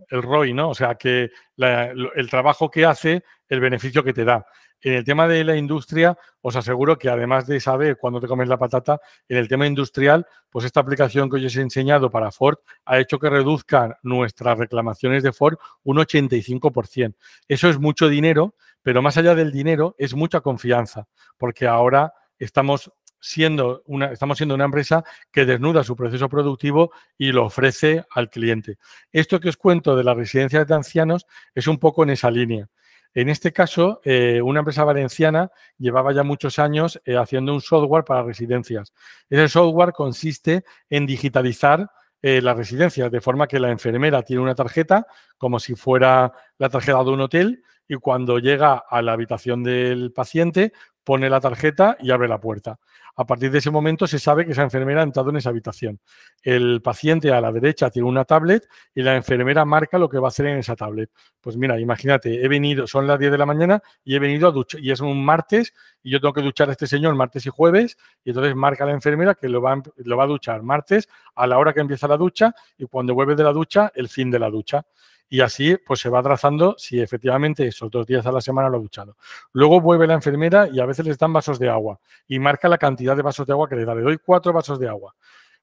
[0.09, 0.69] el, ROI, ¿no?
[0.69, 4.45] O sea, que el trabajo que hace, el beneficio que te da.
[4.81, 8.47] En el tema de la industria, os aseguro que además de saber cuándo te comes
[8.47, 12.57] la patata, en el tema industrial, pues esta aplicación que os he enseñado para Ford
[12.85, 17.15] ha hecho que reduzcan nuestras reclamaciones de Ford un 85%.
[17.47, 22.91] Eso es mucho dinero, pero más allá del dinero es mucha confianza, porque ahora estamos
[23.21, 28.29] siendo una, estamos siendo una empresa que desnuda su proceso productivo y lo ofrece al
[28.29, 28.77] cliente.
[29.11, 32.67] Esto que os cuento de las residencias de ancianos es un poco en esa línea.
[33.13, 38.05] En este caso, eh, una empresa valenciana llevaba ya muchos años eh, haciendo un software
[38.05, 38.93] para residencias.
[39.29, 44.53] Ese software consiste en digitalizar eh, las residencias, de forma que la enfermera tiene una
[44.53, 49.63] tarjeta, como si fuera la tarjeta de un hotel, y cuando llega a la habitación
[49.63, 52.77] del paciente, pone la tarjeta y abre la puerta.
[53.15, 55.99] A partir de ese momento se sabe que esa enfermera ha entrado en esa habitación.
[56.43, 60.27] El paciente a la derecha tiene una tablet y la enfermera marca lo que va
[60.27, 61.09] a hacer en esa tablet.
[61.41, 64.51] Pues mira, imagínate, he venido, son las 10 de la mañana y he venido a
[64.51, 67.49] duchar, y es un martes y yo tengo que duchar a este señor martes y
[67.49, 71.47] jueves y entonces marca la enfermera que lo va, lo va a duchar martes a
[71.47, 74.37] la hora que empieza la ducha y cuando vuelve de la ducha, el fin de
[74.37, 74.85] la ducha
[75.31, 78.77] y así pues se va trazando si efectivamente esos dos días a la semana lo
[78.77, 79.15] ha duchado.
[79.53, 82.77] Luego vuelve la enfermera y a veces les dan vasos de agua y marca la
[82.77, 83.95] cantidad de vasos de agua que le da.
[83.95, 85.15] Le doy cuatro vasos de agua.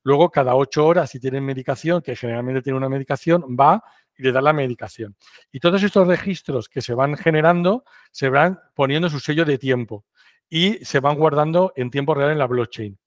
[0.05, 3.85] Luego, cada ocho horas, si tienen medicación, que generalmente tiene una medicación, va
[4.17, 5.15] y le da la medicación.
[5.53, 10.07] Y todos estos registros que se van generando se van poniendo su sello de tiempo
[10.49, 12.99] y se van guardando en tiempo real en la blockchain.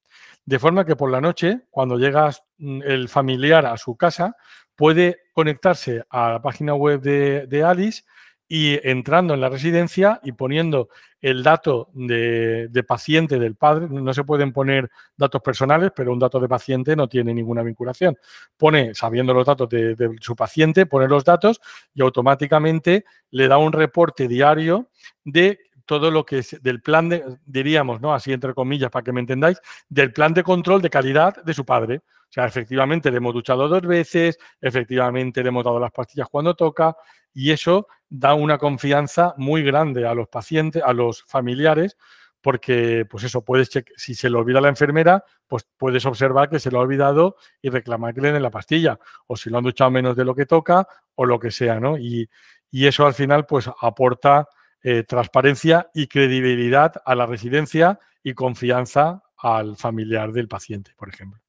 [0.51, 4.35] De forma que por la noche, cuando llega mm, el familiar a su casa,
[4.75, 8.03] puede conectarse a la página web de, Alice
[8.49, 10.89] y entrando en la residencia y poniendo
[11.21, 16.37] el dato de, paciente del padre, no se pueden poner datos personales, pero un dato
[16.37, 18.17] de paciente no tiene ninguna vinculación.
[18.57, 21.61] Pone, sabiendo los datos de, de, su paciente, pone los datos
[21.93, 24.89] y automáticamente le da un reporte diario
[25.23, 25.59] de
[25.91, 28.13] todo lo que es del plan de, diríamos, ¿no?
[28.13, 31.65] Así entre comillas, para que me entendáis, del plan de control de calidad de su
[31.65, 31.97] padre.
[31.97, 36.55] O sea, efectivamente le hemos duchado dos veces, efectivamente le hemos dado las pastillas cuando
[36.55, 36.95] toca
[37.33, 41.97] y eso da una confianza muy grande a los pacientes, a los familiares,
[42.39, 46.71] porque pues eso, puedes si se le olvida la enfermera, pues puedes observar que se
[46.71, 49.91] lo ha olvidado y reclamar que le den la pastilla, o si lo han duchado
[49.91, 51.97] menos de lo que toca, o lo que sea, ¿no?
[51.97, 52.29] Y,
[52.71, 54.47] y eso al final pues aporta
[54.83, 61.39] eh, transparencia y credibilidad a la residencia y confianza al familiar del paciente, por ejemplo.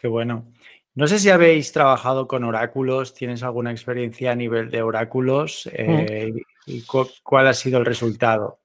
[0.00, 0.52] Qué bueno.
[0.94, 6.32] No sé si habéis trabajado con oráculos, tienes alguna experiencia a nivel de oráculos eh,
[6.66, 6.82] y
[7.22, 8.60] cuál ha sido el resultado.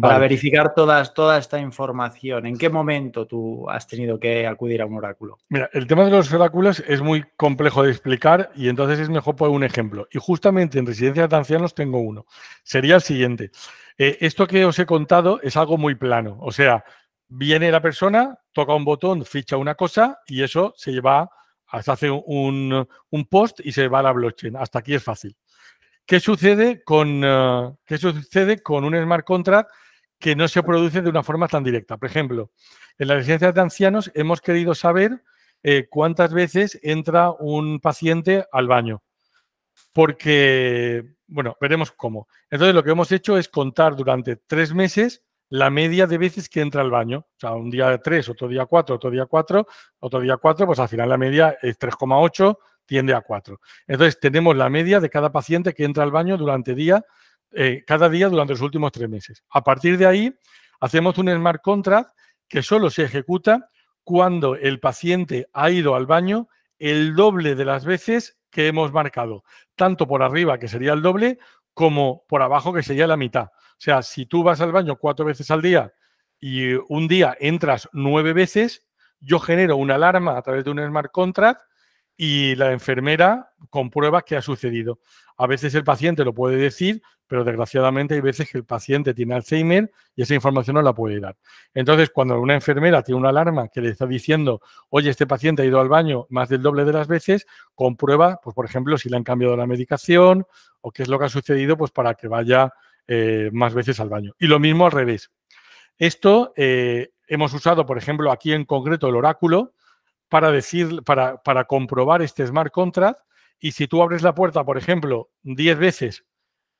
[0.00, 4.86] Para verificar todas, toda esta información, ¿en qué momento tú has tenido que acudir a
[4.86, 5.36] un oráculo?
[5.50, 9.36] Mira, el tema de los oráculos es muy complejo de explicar y entonces es mejor
[9.36, 10.08] poner un ejemplo.
[10.10, 12.24] Y justamente en residencias de ancianos tengo uno.
[12.62, 13.50] Sería el siguiente.
[13.98, 16.38] Eh, esto que os he contado es algo muy plano.
[16.40, 16.82] O sea,
[17.28, 21.30] viene la persona, toca un botón, ficha una cosa y eso se lleva,
[21.82, 22.86] se hace un,
[23.28, 24.56] post y se va a la blockchain.
[24.56, 25.36] Hasta aquí es fácil.
[26.06, 29.70] ¿Qué sucede con, eh, ¿qué sucede con un smart contract
[30.20, 31.96] que no se produce de una forma tan directa?
[31.96, 32.52] Por ejemplo,
[32.96, 35.24] en las residencias de ancianos hemos querido saber
[35.64, 39.02] eh, cuántas veces entra un paciente al baño.
[39.92, 42.28] Porque, bueno, veremos cómo.
[42.50, 46.60] Entonces, lo que hemos hecho es contar durante tres meses la media de veces que
[46.60, 47.18] entra al baño.
[47.18, 49.66] O sea, un día 3, otro día 4, otro día 4,
[50.00, 53.60] otro día 4, pues al final la media es 3,8, tiende a 4.
[53.86, 57.04] Entonces, tenemos la media de cada paciente que entra al baño durante día,
[57.52, 59.44] eh, cada día durante los últimos tres meses.
[59.50, 60.34] A partir de ahí,
[60.80, 62.10] hacemos un smart contract
[62.48, 63.70] que solo se ejecuta
[64.04, 69.44] cuando el paciente ha ido al baño el doble de las veces que hemos marcado,
[69.74, 71.38] tanto por arriba, que sería el doble,
[71.74, 73.50] como por abajo, que sería la mitad.
[73.52, 75.92] O sea, si tú vas al baño cuatro veces al día
[76.40, 78.86] y un día entras nueve veces,
[79.20, 81.60] yo genero una alarma a través de un smart contract
[82.16, 85.00] y la enfermera comprueba qué ha sucedido.
[85.36, 89.34] A veces el paciente lo puede decir, pero desgraciadamente hay veces que el paciente tiene
[89.34, 91.36] Alzheimer y esa información no la puede dar.
[91.74, 95.64] Entonces, cuando una enfermera tiene una alarma que le está diciendo, oye, este paciente ha
[95.64, 99.16] ido al baño más del doble de las veces, comprueba, pues por ejemplo, si le
[99.16, 100.46] han cambiado la medicación
[100.80, 102.72] o qué es lo que ha sucedido, pues para que vaya
[103.08, 104.32] eh, más veces al baño.
[104.38, 105.30] Y lo mismo al revés.
[105.98, 109.74] Esto eh, hemos usado, por ejemplo, aquí en concreto el oráculo
[110.28, 113.20] para decir, para, para comprobar este smart contract.
[113.58, 116.24] Y si tú abres la puerta, por ejemplo, 10 veces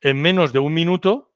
[0.01, 1.33] en menos de un minuto,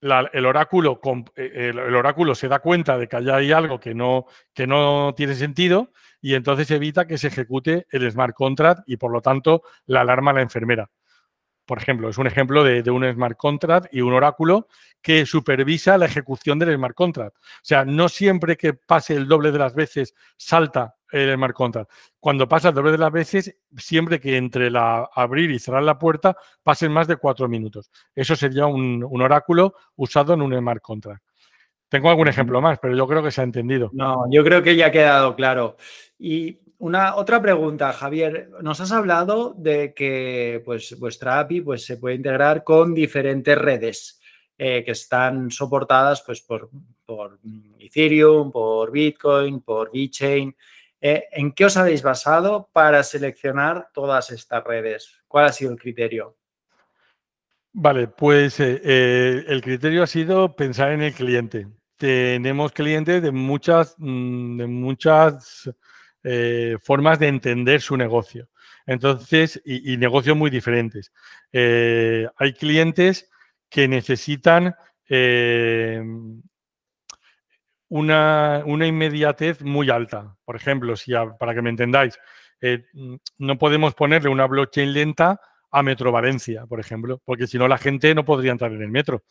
[0.00, 1.00] el, oráculo,
[1.36, 5.12] eh, el, oráculo se da cuenta de que allá hay algo que no, que no
[5.16, 9.62] tiene sentido y entonces evita que se ejecute el smart contract y por lo tanto
[9.86, 10.90] la alarma a la enfermera.
[11.66, 14.68] Por ejemplo, es un ejemplo de, de, un smart contract y un oráculo
[15.00, 17.36] que supervisa la ejecución del smart contract.
[17.36, 21.90] O sea, no siempre que pase el doble de las veces salta el smart contract.
[22.18, 25.98] Cuando pasa el doble de las veces, siempre que entre la abrir y cerrar la
[25.98, 27.90] puerta pasen más de cuatro minutos.
[28.14, 31.22] Eso sería un, oráculo usado en un smart contract.
[31.88, 33.90] Tengo algún ejemplo más, pero yo creo que se ha entendido.
[33.92, 35.76] No, yo creo que ya ha quedado claro.
[36.18, 38.48] Y una otra pregunta, Javier.
[38.62, 44.20] Nos has hablado de que pues, vuestra API pues, se puede integrar con diferentes redes
[44.56, 46.70] eh, que están soportadas pues, por,
[47.04, 47.38] por
[47.78, 50.56] Ethereum, por Bitcoin, por VeChain.
[51.00, 55.22] Eh, ¿En qué os habéis basado para seleccionar todas estas redes?
[55.26, 56.36] ¿Cuál ha sido el criterio?
[57.72, 61.68] Vale, pues eh, eh, el criterio ha sido pensar en el cliente.
[61.96, 65.70] Tenemos clientes de muchas, mm, de muchas
[66.82, 68.50] formas de entender su negocio.
[68.84, 71.12] Entonces, y, y negocios muy diferentes.
[71.52, 73.30] hay clientes
[73.70, 74.74] que necesitan
[77.90, 80.36] una, inmediatez muy alta.
[80.44, 82.18] Por ejemplo, si para que me entendáis,
[82.60, 82.84] eh,
[83.38, 87.78] no podemos ponerle una blockchain lenta a Metro Valencia, por ejemplo, porque si no la
[87.78, 89.24] gente no podría entrar en el metro.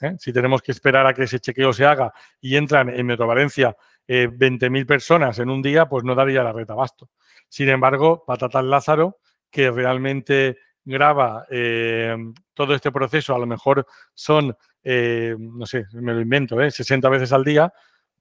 [0.00, 0.14] ¿eh?
[0.18, 3.76] Si tenemos que esperar a que ese chequeo se haga y entran en Metro Valencia
[4.06, 7.10] eh, 20.000 personas en un día, pues no daría la red abasto.
[7.48, 9.18] Sin embargo, Patatas Lázaro,
[9.50, 12.16] que realmente graba eh,
[12.54, 17.44] todo este proceso, a lo mejor son, no sé, me lo invento, 60 veces al
[17.44, 17.72] día,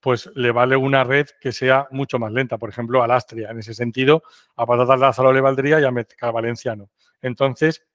[0.02, 2.58] pues le vale una red que sea mucho más lenta.
[2.58, 3.52] Por ejemplo, a Lastria.
[3.52, 4.24] En ese sentido,
[4.56, 6.90] a Patatas Lázaro le valdría y a Metcal Valenciano.
[7.22, 7.86] Entonces,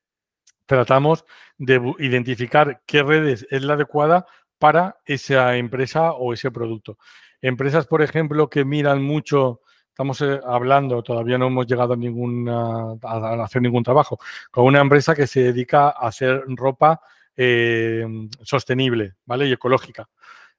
[0.67, 1.25] tratamos
[1.59, 4.27] de identificar qué red es la adecuada
[4.59, 6.99] para esa empresa o ese producto.
[7.41, 12.97] Empresas, por ejemplo, que miran mucho, estamos eh, hablando, todavía no hemos llegado a, ninguna,
[13.03, 14.19] a hacer ningún trabajo,
[14.51, 17.01] con una empresa que se dedica a hacer ropa
[17.37, 18.07] eh,
[18.43, 19.47] sostenible ¿vale?
[19.47, 20.09] y ecológica.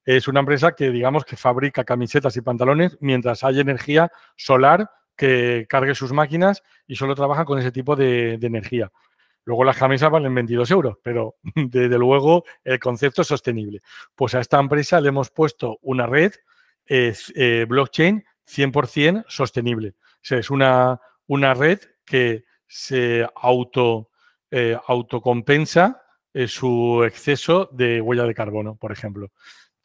[0.07, 5.65] Es una empresa que, digamos, que fabrica camisetas y pantalones mientras hay energía solar que
[5.67, 8.89] cargue sus máquinas y solo trabaja con ese tipo de, energía.
[9.43, 13.81] Luego las camisas valen 22 euros, pero desde luego el concepto es sostenible.
[14.15, 16.31] Pues a esta empresa le hemos puesto una red
[16.85, 19.89] eh, blockchain 100% sostenible.
[19.89, 24.09] O sea, es una, una red que se auto,
[24.51, 26.01] eh, autocompensa
[26.33, 29.31] eh, su exceso de huella de carbono, por ejemplo.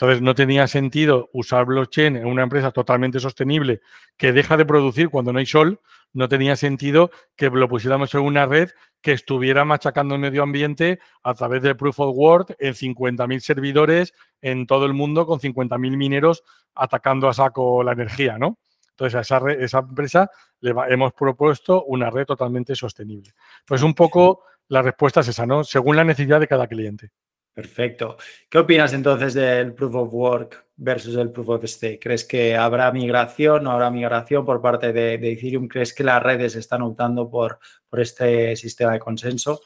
[0.02, 3.82] Entonces, no tenía sentido usar blockchain en una empresa totalmente sostenible
[4.16, 5.80] que deja de producir cuando no hay sol.
[6.12, 10.98] No tenía sentido que lo pusiéramos en una red que estuviera machacando el medio ambiente
[11.22, 15.96] a través del Proof of Work en 50.000 servidores en todo el mundo con 50.000
[15.96, 16.42] mineros
[16.74, 18.58] atacando a saco la energía, ¿no?
[18.90, 23.34] Entonces, a esa, esa empresa le hemos propuesto una red totalmente sostenible.
[23.64, 25.62] Pues un poco la respuesta es esa, ¿no?
[25.62, 27.12] Según la necesidad de cada cliente.
[27.54, 28.16] Perfecto.
[28.48, 31.98] ¿Qué opinas entonces del Proof of Work versus el Proof of Stake?
[32.00, 35.68] ¿Crees que habrá migración, no habrá migración por parte de, Ethereum?
[35.68, 37.58] ¿Crees que las redes están optando por,
[37.90, 39.60] por este sistema de consenso?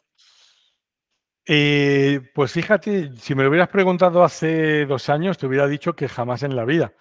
[1.48, 6.08] Eh, pues fíjate, si me lo hubieras preguntado hace dos años, te hubiera dicho que
[6.08, 6.92] jamás en la vida.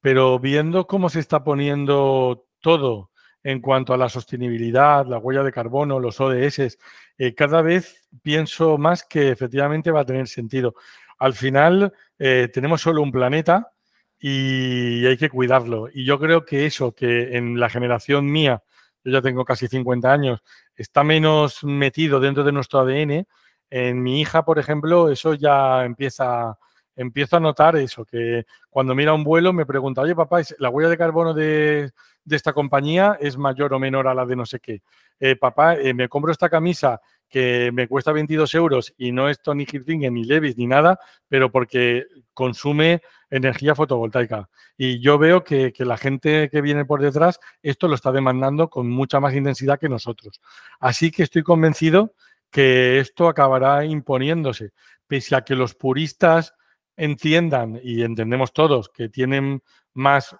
[0.00, 3.10] Pero viendo cómo se está poniendo todo
[3.42, 6.78] en cuanto a la sostenibilidad, la huella de carbono, los ODS,
[7.18, 10.74] eh, cada vez pienso más que efectivamente va a tener sentido.
[11.18, 13.72] Al final eh, tenemos solo un planeta
[14.18, 15.88] y hay que cuidarlo.
[15.92, 18.62] Y yo creo que eso, que en la generación mía,
[19.04, 20.42] yo ya tengo casi 50 años,
[20.76, 23.26] está menos metido dentro de nuestro ADN.
[23.70, 29.24] En mi hija, por ejemplo, eso ya empieza, a notar eso, que cuando mira un
[29.24, 31.92] vuelo me pregunta, oye papá, ¿la huella de carbono de,
[32.28, 34.82] de esta compañía es mayor o menor a la de no sé qué?
[35.18, 39.42] Eh, papá, eh, me compro esta camisa que me cuesta 22 euros y no es
[39.42, 40.98] Tony Hilfiger ni Levis ni nada,
[41.28, 44.48] pero porque consume energía fotovoltaica.
[44.76, 48.88] Y yo veo que, la gente que viene por detrás esto lo está demandando con
[48.88, 50.40] mucha más intensidad que nosotros.
[50.80, 52.14] Así que estoy convencido
[52.50, 54.70] que esto acabará imponiéndose,
[55.06, 56.54] pese a que los puristas
[56.96, 59.62] entiendan, y entendemos todos, que tienen
[59.94, 60.34] más,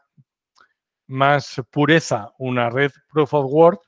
[1.08, 3.82] más pureza una red Proof of Work,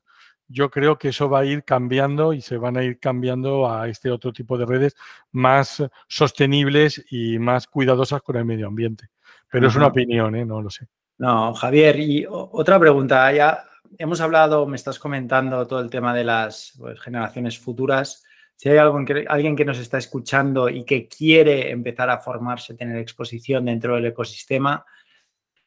[0.48, 3.88] yo creo que eso va a ir cambiando y se van a ir cambiando a
[3.88, 4.96] este otro tipo de redes
[5.30, 9.10] más sostenibles y más cuidadosas con el medio ambiente.
[9.48, 10.44] Pero es una opinión, ¿eh?
[10.44, 10.88] no lo sé.
[11.18, 13.32] No, Javier, y otra pregunta.
[13.32, 13.64] Ya
[13.98, 18.24] hemos hablado, me estás comentando todo el tema de las pues, generaciones futuras.
[18.56, 23.64] Si hay alguien que nos está escuchando y que quiere empezar a formarse, tener exposición
[23.64, 24.84] dentro del ecosistema,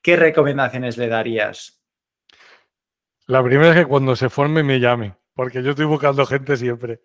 [0.04, 1.82] ¿qué recomendaciones le darías?
[3.26, 7.02] La primera es que cuando se forme me llame, porque yo estoy buscando gente siempre.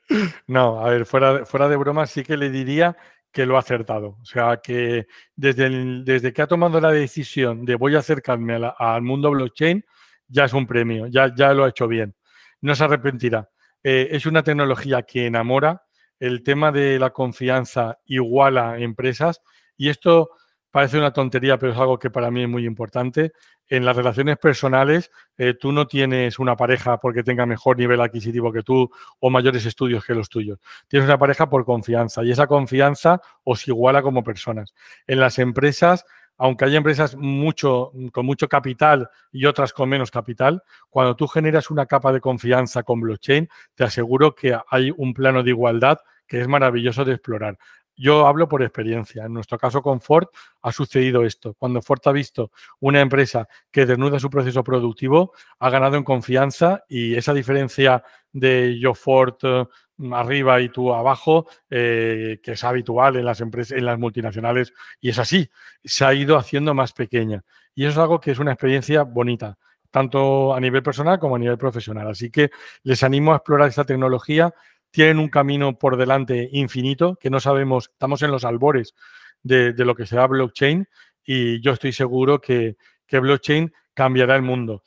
[0.47, 2.97] No, a ver, fuera, fuera de broma, sí que le diría
[3.31, 4.17] que lo ha acertado.
[4.21, 5.69] O sea, que desde,
[6.03, 9.85] desde que ha tomado la decisión de voy a acercarme al mundo blockchain,
[10.27, 12.15] ya es un premio, ya, ya lo ha hecho bien.
[12.61, 13.51] No se arrepentirá.
[13.83, 15.85] Eh, es una tecnología que enamora.
[16.19, 19.41] El tema de la confianza iguala empresas
[19.77, 20.31] y esto
[20.71, 23.33] parece una tontería, pero es algo que para mí es muy importante
[23.69, 28.53] en las relaciones personales eh, tú no tienes una pareja porque tenga mejor nivel adquisitivo
[28.53, 28.91] que tú
[29.21, 30.59] o mayores estudios que los tuyos.
[30.89, 34.75] Tienes una pareja por confianza y esa confianza os iguala como personas.
[35.07, 36.05] En las empresas,
[36.39, 41.71] aunque hay empresas mucho, con mucho capital y otras con menos capital, cuando tú generas
[41.71, 46.41] una capa de confianza con blockchain, te aseguro que hay un plano de igualdad que
[46.41, 47.59] es maravilloso de explorar.
[47.99, 49.25] Yo hablo por experiencia.
[49.27, 50.29] En nuestro caso con Ford
[50.63, 51.55] ha sucedido esto.
[51.55, 56.85] Cuando Ford ha visto una empresa que desnuda su proceso productivo, ha ganado en confianza
[56.89, 59.67] y esa diferencia de yo Ford eh,
[60.13, 65.09] arriba y tú abajo, eh, que es habitual en las empresas, en las multinacionales, y
[65.09, 65.51] es así,
[65.83, 67.45] se ha ido haciendo más pequeña.
[67.75, 69.59] Y eso es algo que es una experiencia bonita
[69.91, 72.09] tanto a nivel personal como a nivel profesional.
[72.09, 72.51] Así que
[72.83, 74.53] les animo a explorar esta tecnología
[74.91, 78.95] tienen un camino por delante infinito que no sabemos, estamos en los albores
[79.43, 80.89] de, lo que será blockchain
[81.25, 82.77] y yo estoy seguro que,
[83.11, 84.83] blockchain cambiará el mundo.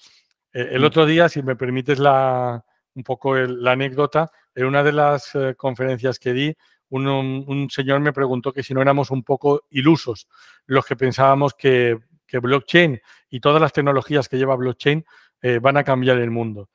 [0.53, 0.85] Eh, el mm.
[0.85, 2.63] otro día, si me permites la,
[2.95, 6.55] un poco la anécdota, en una de las eh, conferencias que di,
[6.89, 10.27] un, señor me preguntó que si no éramos un poco ilusos
[10.65, 11.97] los que pensábamos que,
[12.33, 12.99] blockchain
[13.29, 15.03] y todas las tecnologías que lleva blockchain
[15.41, 16.69] eh, van a cambiar el mundo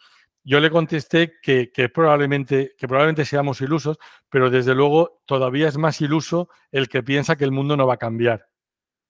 [0.48, 3.98] yo le contesté que, probablemente, que probablemente seamos ilusos,
[4.30, 7.94] pero desde luego todavía es más iluso el que piensa que el mundo no va
[7.94, 8.46] a cambiar.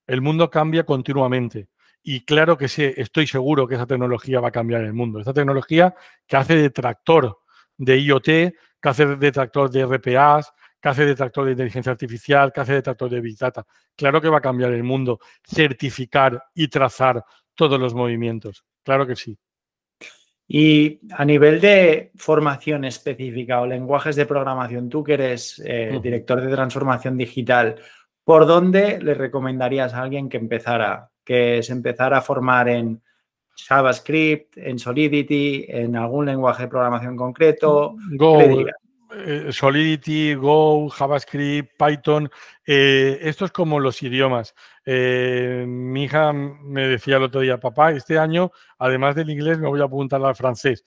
[0.07, 1.68] El mundo cambia continuamente.
[2.03, 5.18] Y claro que sí, estoy seguro que esa tecnología va a cambiar el mundo.
[5.18, 5.95] Esta tecnología
[6.26, 7.41] que hace de tractor
[7.76, 12.51] de IoT, que hace de tractor de RPAs, que hace de tractor de inteligencia artificial,
[12.51, 13.66] que hace de tractor de Big Data.
[13.95, 17.22] Claro que va a cambiar el mundo, certificar y trazar
[17.55, 18.64] todos los movimientos.
[18.82, 19.39] Claro que sí.
[20.49, 26.41] Y a nivel de formación específica o lenguajes de programación, tú que eres eh, director
[26.41, 27.77] de transformación digital,
[28.23, 33.03] ¿por dónde le recomendarías a alguien que empezara, que se empezara a formar en
[33.57, 37.97] JavaScript, en Solidity, en algún lenguaje de programación concreto?
[38.13, 38.39] Go,
[39.15, 42.31] eh, Solidity, Go, JavaScript, Python,
[42.67, 44.55] eh, esto es como los idiomas.
[44.89, 49.66] Eh, mi hija me decía el otro día, papá, este año, además del inglés, me
[49.68, 50.84] voy a apuntar al francés.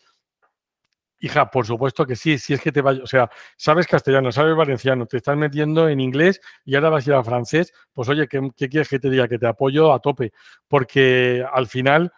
[1.22, 4.56] Hija, por supuesto que sí, si es que te vaya, o sea, sabes castellano, sabes
[4.56, 8.26] valenciano, te estás metiendo en inglés y ahora vas a ir a francés, pues oye,
[8.30, 9.28] ¿qué, ¿qué, quieres que te diga?
[9.28, 10.32] Que te apoyo a tope,
[10.70, 12.14] porque al final,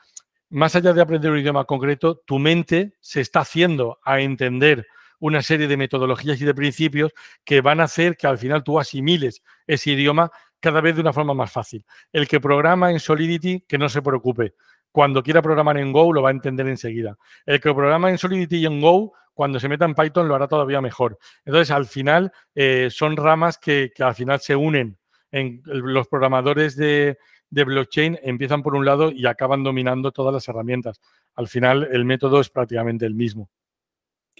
[0.49, 4.85] más allá de aprender un idioma concreto, tu mente se está haciendo a entender
[5.17, 7.11] una serie de metodologías y de principios
[7.43, 10.31] que van a hacer que al final tú asimiles ese idioma
[10.61, 11.83] cada vez de una forma más fácil.
[12.13, 14.53] El que programa en Solidity, que no se preocupe.
[14.91, 17.17] Cuando quiera programar en Go, lo va a entender enseguida.
[17.45, 20.47] El que programa en Solidity y en Go, cuando se meta en Python, lo hará
[20.47, 21.17] todavía mejor.
[21.45, 24.97] Entonces, al final, eh, son ramas que, al final se unen.
[25.31, 27.17] En los programadores de,
[27.49, 30.99] de blockchain empiezan por un lado y acaban dominando todas las herramientas.
[31.35, 33.49] Al final, el método es prácticamente el mismo.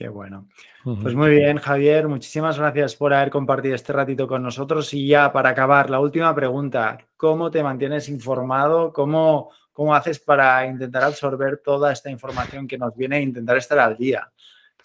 [0.01, 0.47] Qué bueno.
[0.83, 4.91] Pues muy bien, Javier, muchísimas gracias por haber compartido este ratito con nosotros.
[4.95, 8.91] Y ya para acabar, la última pregunta, ¿cómo te mantienes informado?
[8.91, 13.77] ¿Cómo, cómo haces para intentar absorber toda esta información que nos viene e intentar estar
[13.77, 14.27] al día?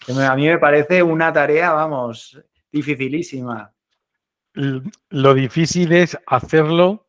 [0.07, 2.39] a mí me parece una tarea, vamos,
[2.71, 3.73] dificilísima.
[4.53, 7.06] Lo difícil es hacerlo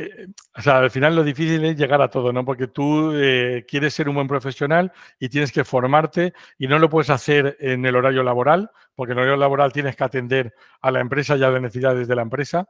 [0.00, 0.26] eh,
[0.56, 2.44] o sea, al final lo difícil es llegar a todo, ¿no?
[2.44, 6.88] Porque tú eh, quieres ser un buen profesional y tienes que formarte y no lo
[6.88, 10.90] puedes hacer en el horario laboral, porque en el horario laboral tienes que atender a
[10.90, 12.68] la empresa y a las necesidades de la empresa.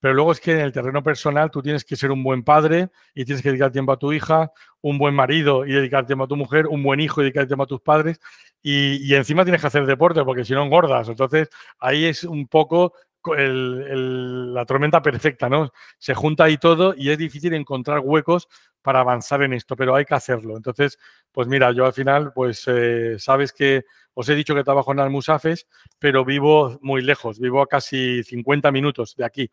[0.00, 2.90] Pero luego es que en el terreno personal tú tienes que ser un buen padre
[3.14, 6.28] y tienes que dedicar tiempo a tu hija, un buen marido y dedicar tiempo a
[6.28, 8.20] tu mujer, un buen hijo y dedicar tiempo a tus padres.
[8.60, 11.08] Y, y encima tienes que hacer deporte porque si no engordas.
[11.08, 15.72] Entonces ahí es un poco la tormenta perfecta, ¿no?
[15.98, 18.48] Se junta ahí todo y es difícil encontrar huecos
[18.82, 20.56] para avanzar en esto, pero hay que hacerlo.
[20.56, 20.98] Entonces,
[21.30, 25.00] pues mira, yo al final, pues eh, sabes que os he dicho que trabajo en
[25.00, 25.66] Almusafes,
[25.98, 29.50] pero vivo muy lejos, vivo a casi 50 minutos de aquí.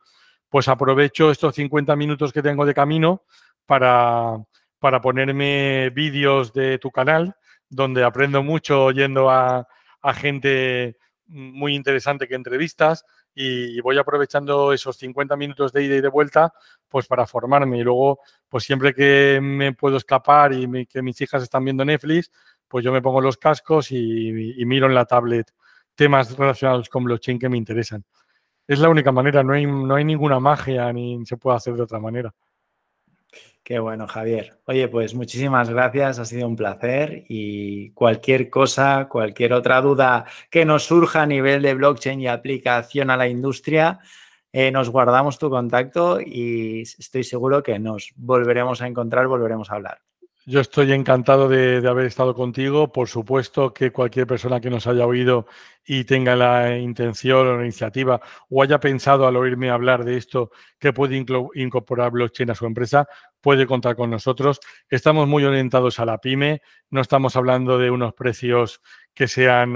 [0.49, 3.23] Pues aprovecho estos 50 minutos que tengo de camino
[3.65, 4.37] para,
[4.79, 7.35] para ponerme vídeos de tu canal,
[7.69, 9.67] donde aprendo mucho yendo a,
[10.01, 10.97] a gente
[11.27, 13.05] muy interesante que entrevistas,
[13.41, 16.53] y voy aprovechando esos 50 minutos de ida y de vuelta
[16.89, 18.19] pues para formarme y luego
[18.49, 22.31] pues siempre que me puedo escapar y que mis hijas están viendo Netflix
[22.67, 25.51] pues yo me pongo los cascos y, y, miro en la tablet
[25.95, 28.05] temas relacionados con blockchain que me interesan.
[28.67, 31.81] Es la única manera, no hay, no hay ninguna magia ni se puede hacer de
[31.81, 32.33] otra manera.
[33.63, 34.59] Qué bueno, Javier.
[34.65, 40.65] Oye, pues muchísimas gracias, ha sido un placer y cualquier cosa, cualquier otra duda que
[40.65, 43.99] nos surja a nivel de blockchain y aplicación a la industria,
[44.51, 49.75] eh, nos guardamos tu contacto y estoy seguro que nos volveremos a encontrar, volveremos a
[49.75, 50.08] hablar.
[50.45, 52.91] Yo estoy encantado de, haber estado contigo.
[52.91, 55.47] Por supuesto que cualquier persona que nos haya oído
[55.85, 60.51] y tenga la intención o la iniciativa o haya pensado al oírme hablar de esto
[60.79, 61.23] que puede
[61.55, 63.07] incorporar blockchain a su empresa,
[63.41, 64.59] puede contar con nosotros.
[64.89, 68.81] Estamos muy orientados a la pyme, no estamos hablando de unos precios
[69.13, 69.75] que sean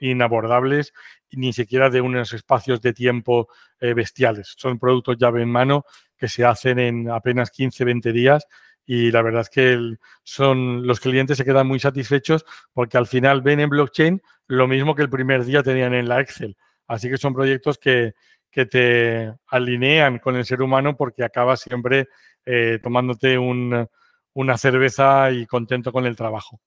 [0.00, 0.92] inabordables,
[1.30, 3.48] ni siquiera de unos espacios de tiempo
[3.78, 4.54] eh, bestiales.
[4.58, 5.84] Son productos llave en mano
[6.16, 8.46] que se hacen en apenas 15, 20 días
[8.92, 13.40] y la verdad es que son los clientes se quedan muy satisfechos porque al final
[13.40, 16.56] ven en blockchain lo mismo que el primer día tenían en la Excel.
[16.88, 18.14] Así que son proyectos que,
[18.50, 22.08] te alinean con el ser humano porque acabas siempre
[22.44, 26.60] eh, tomándote una cerveza y contento con el trabajo.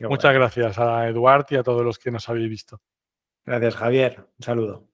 [0.00, 2.80] Muchas gracias a Eduard y a todos los que nos habéis visto.
[3.44, 4.30] Gracias, Javier.
[4.38, 4.93] Un saludo.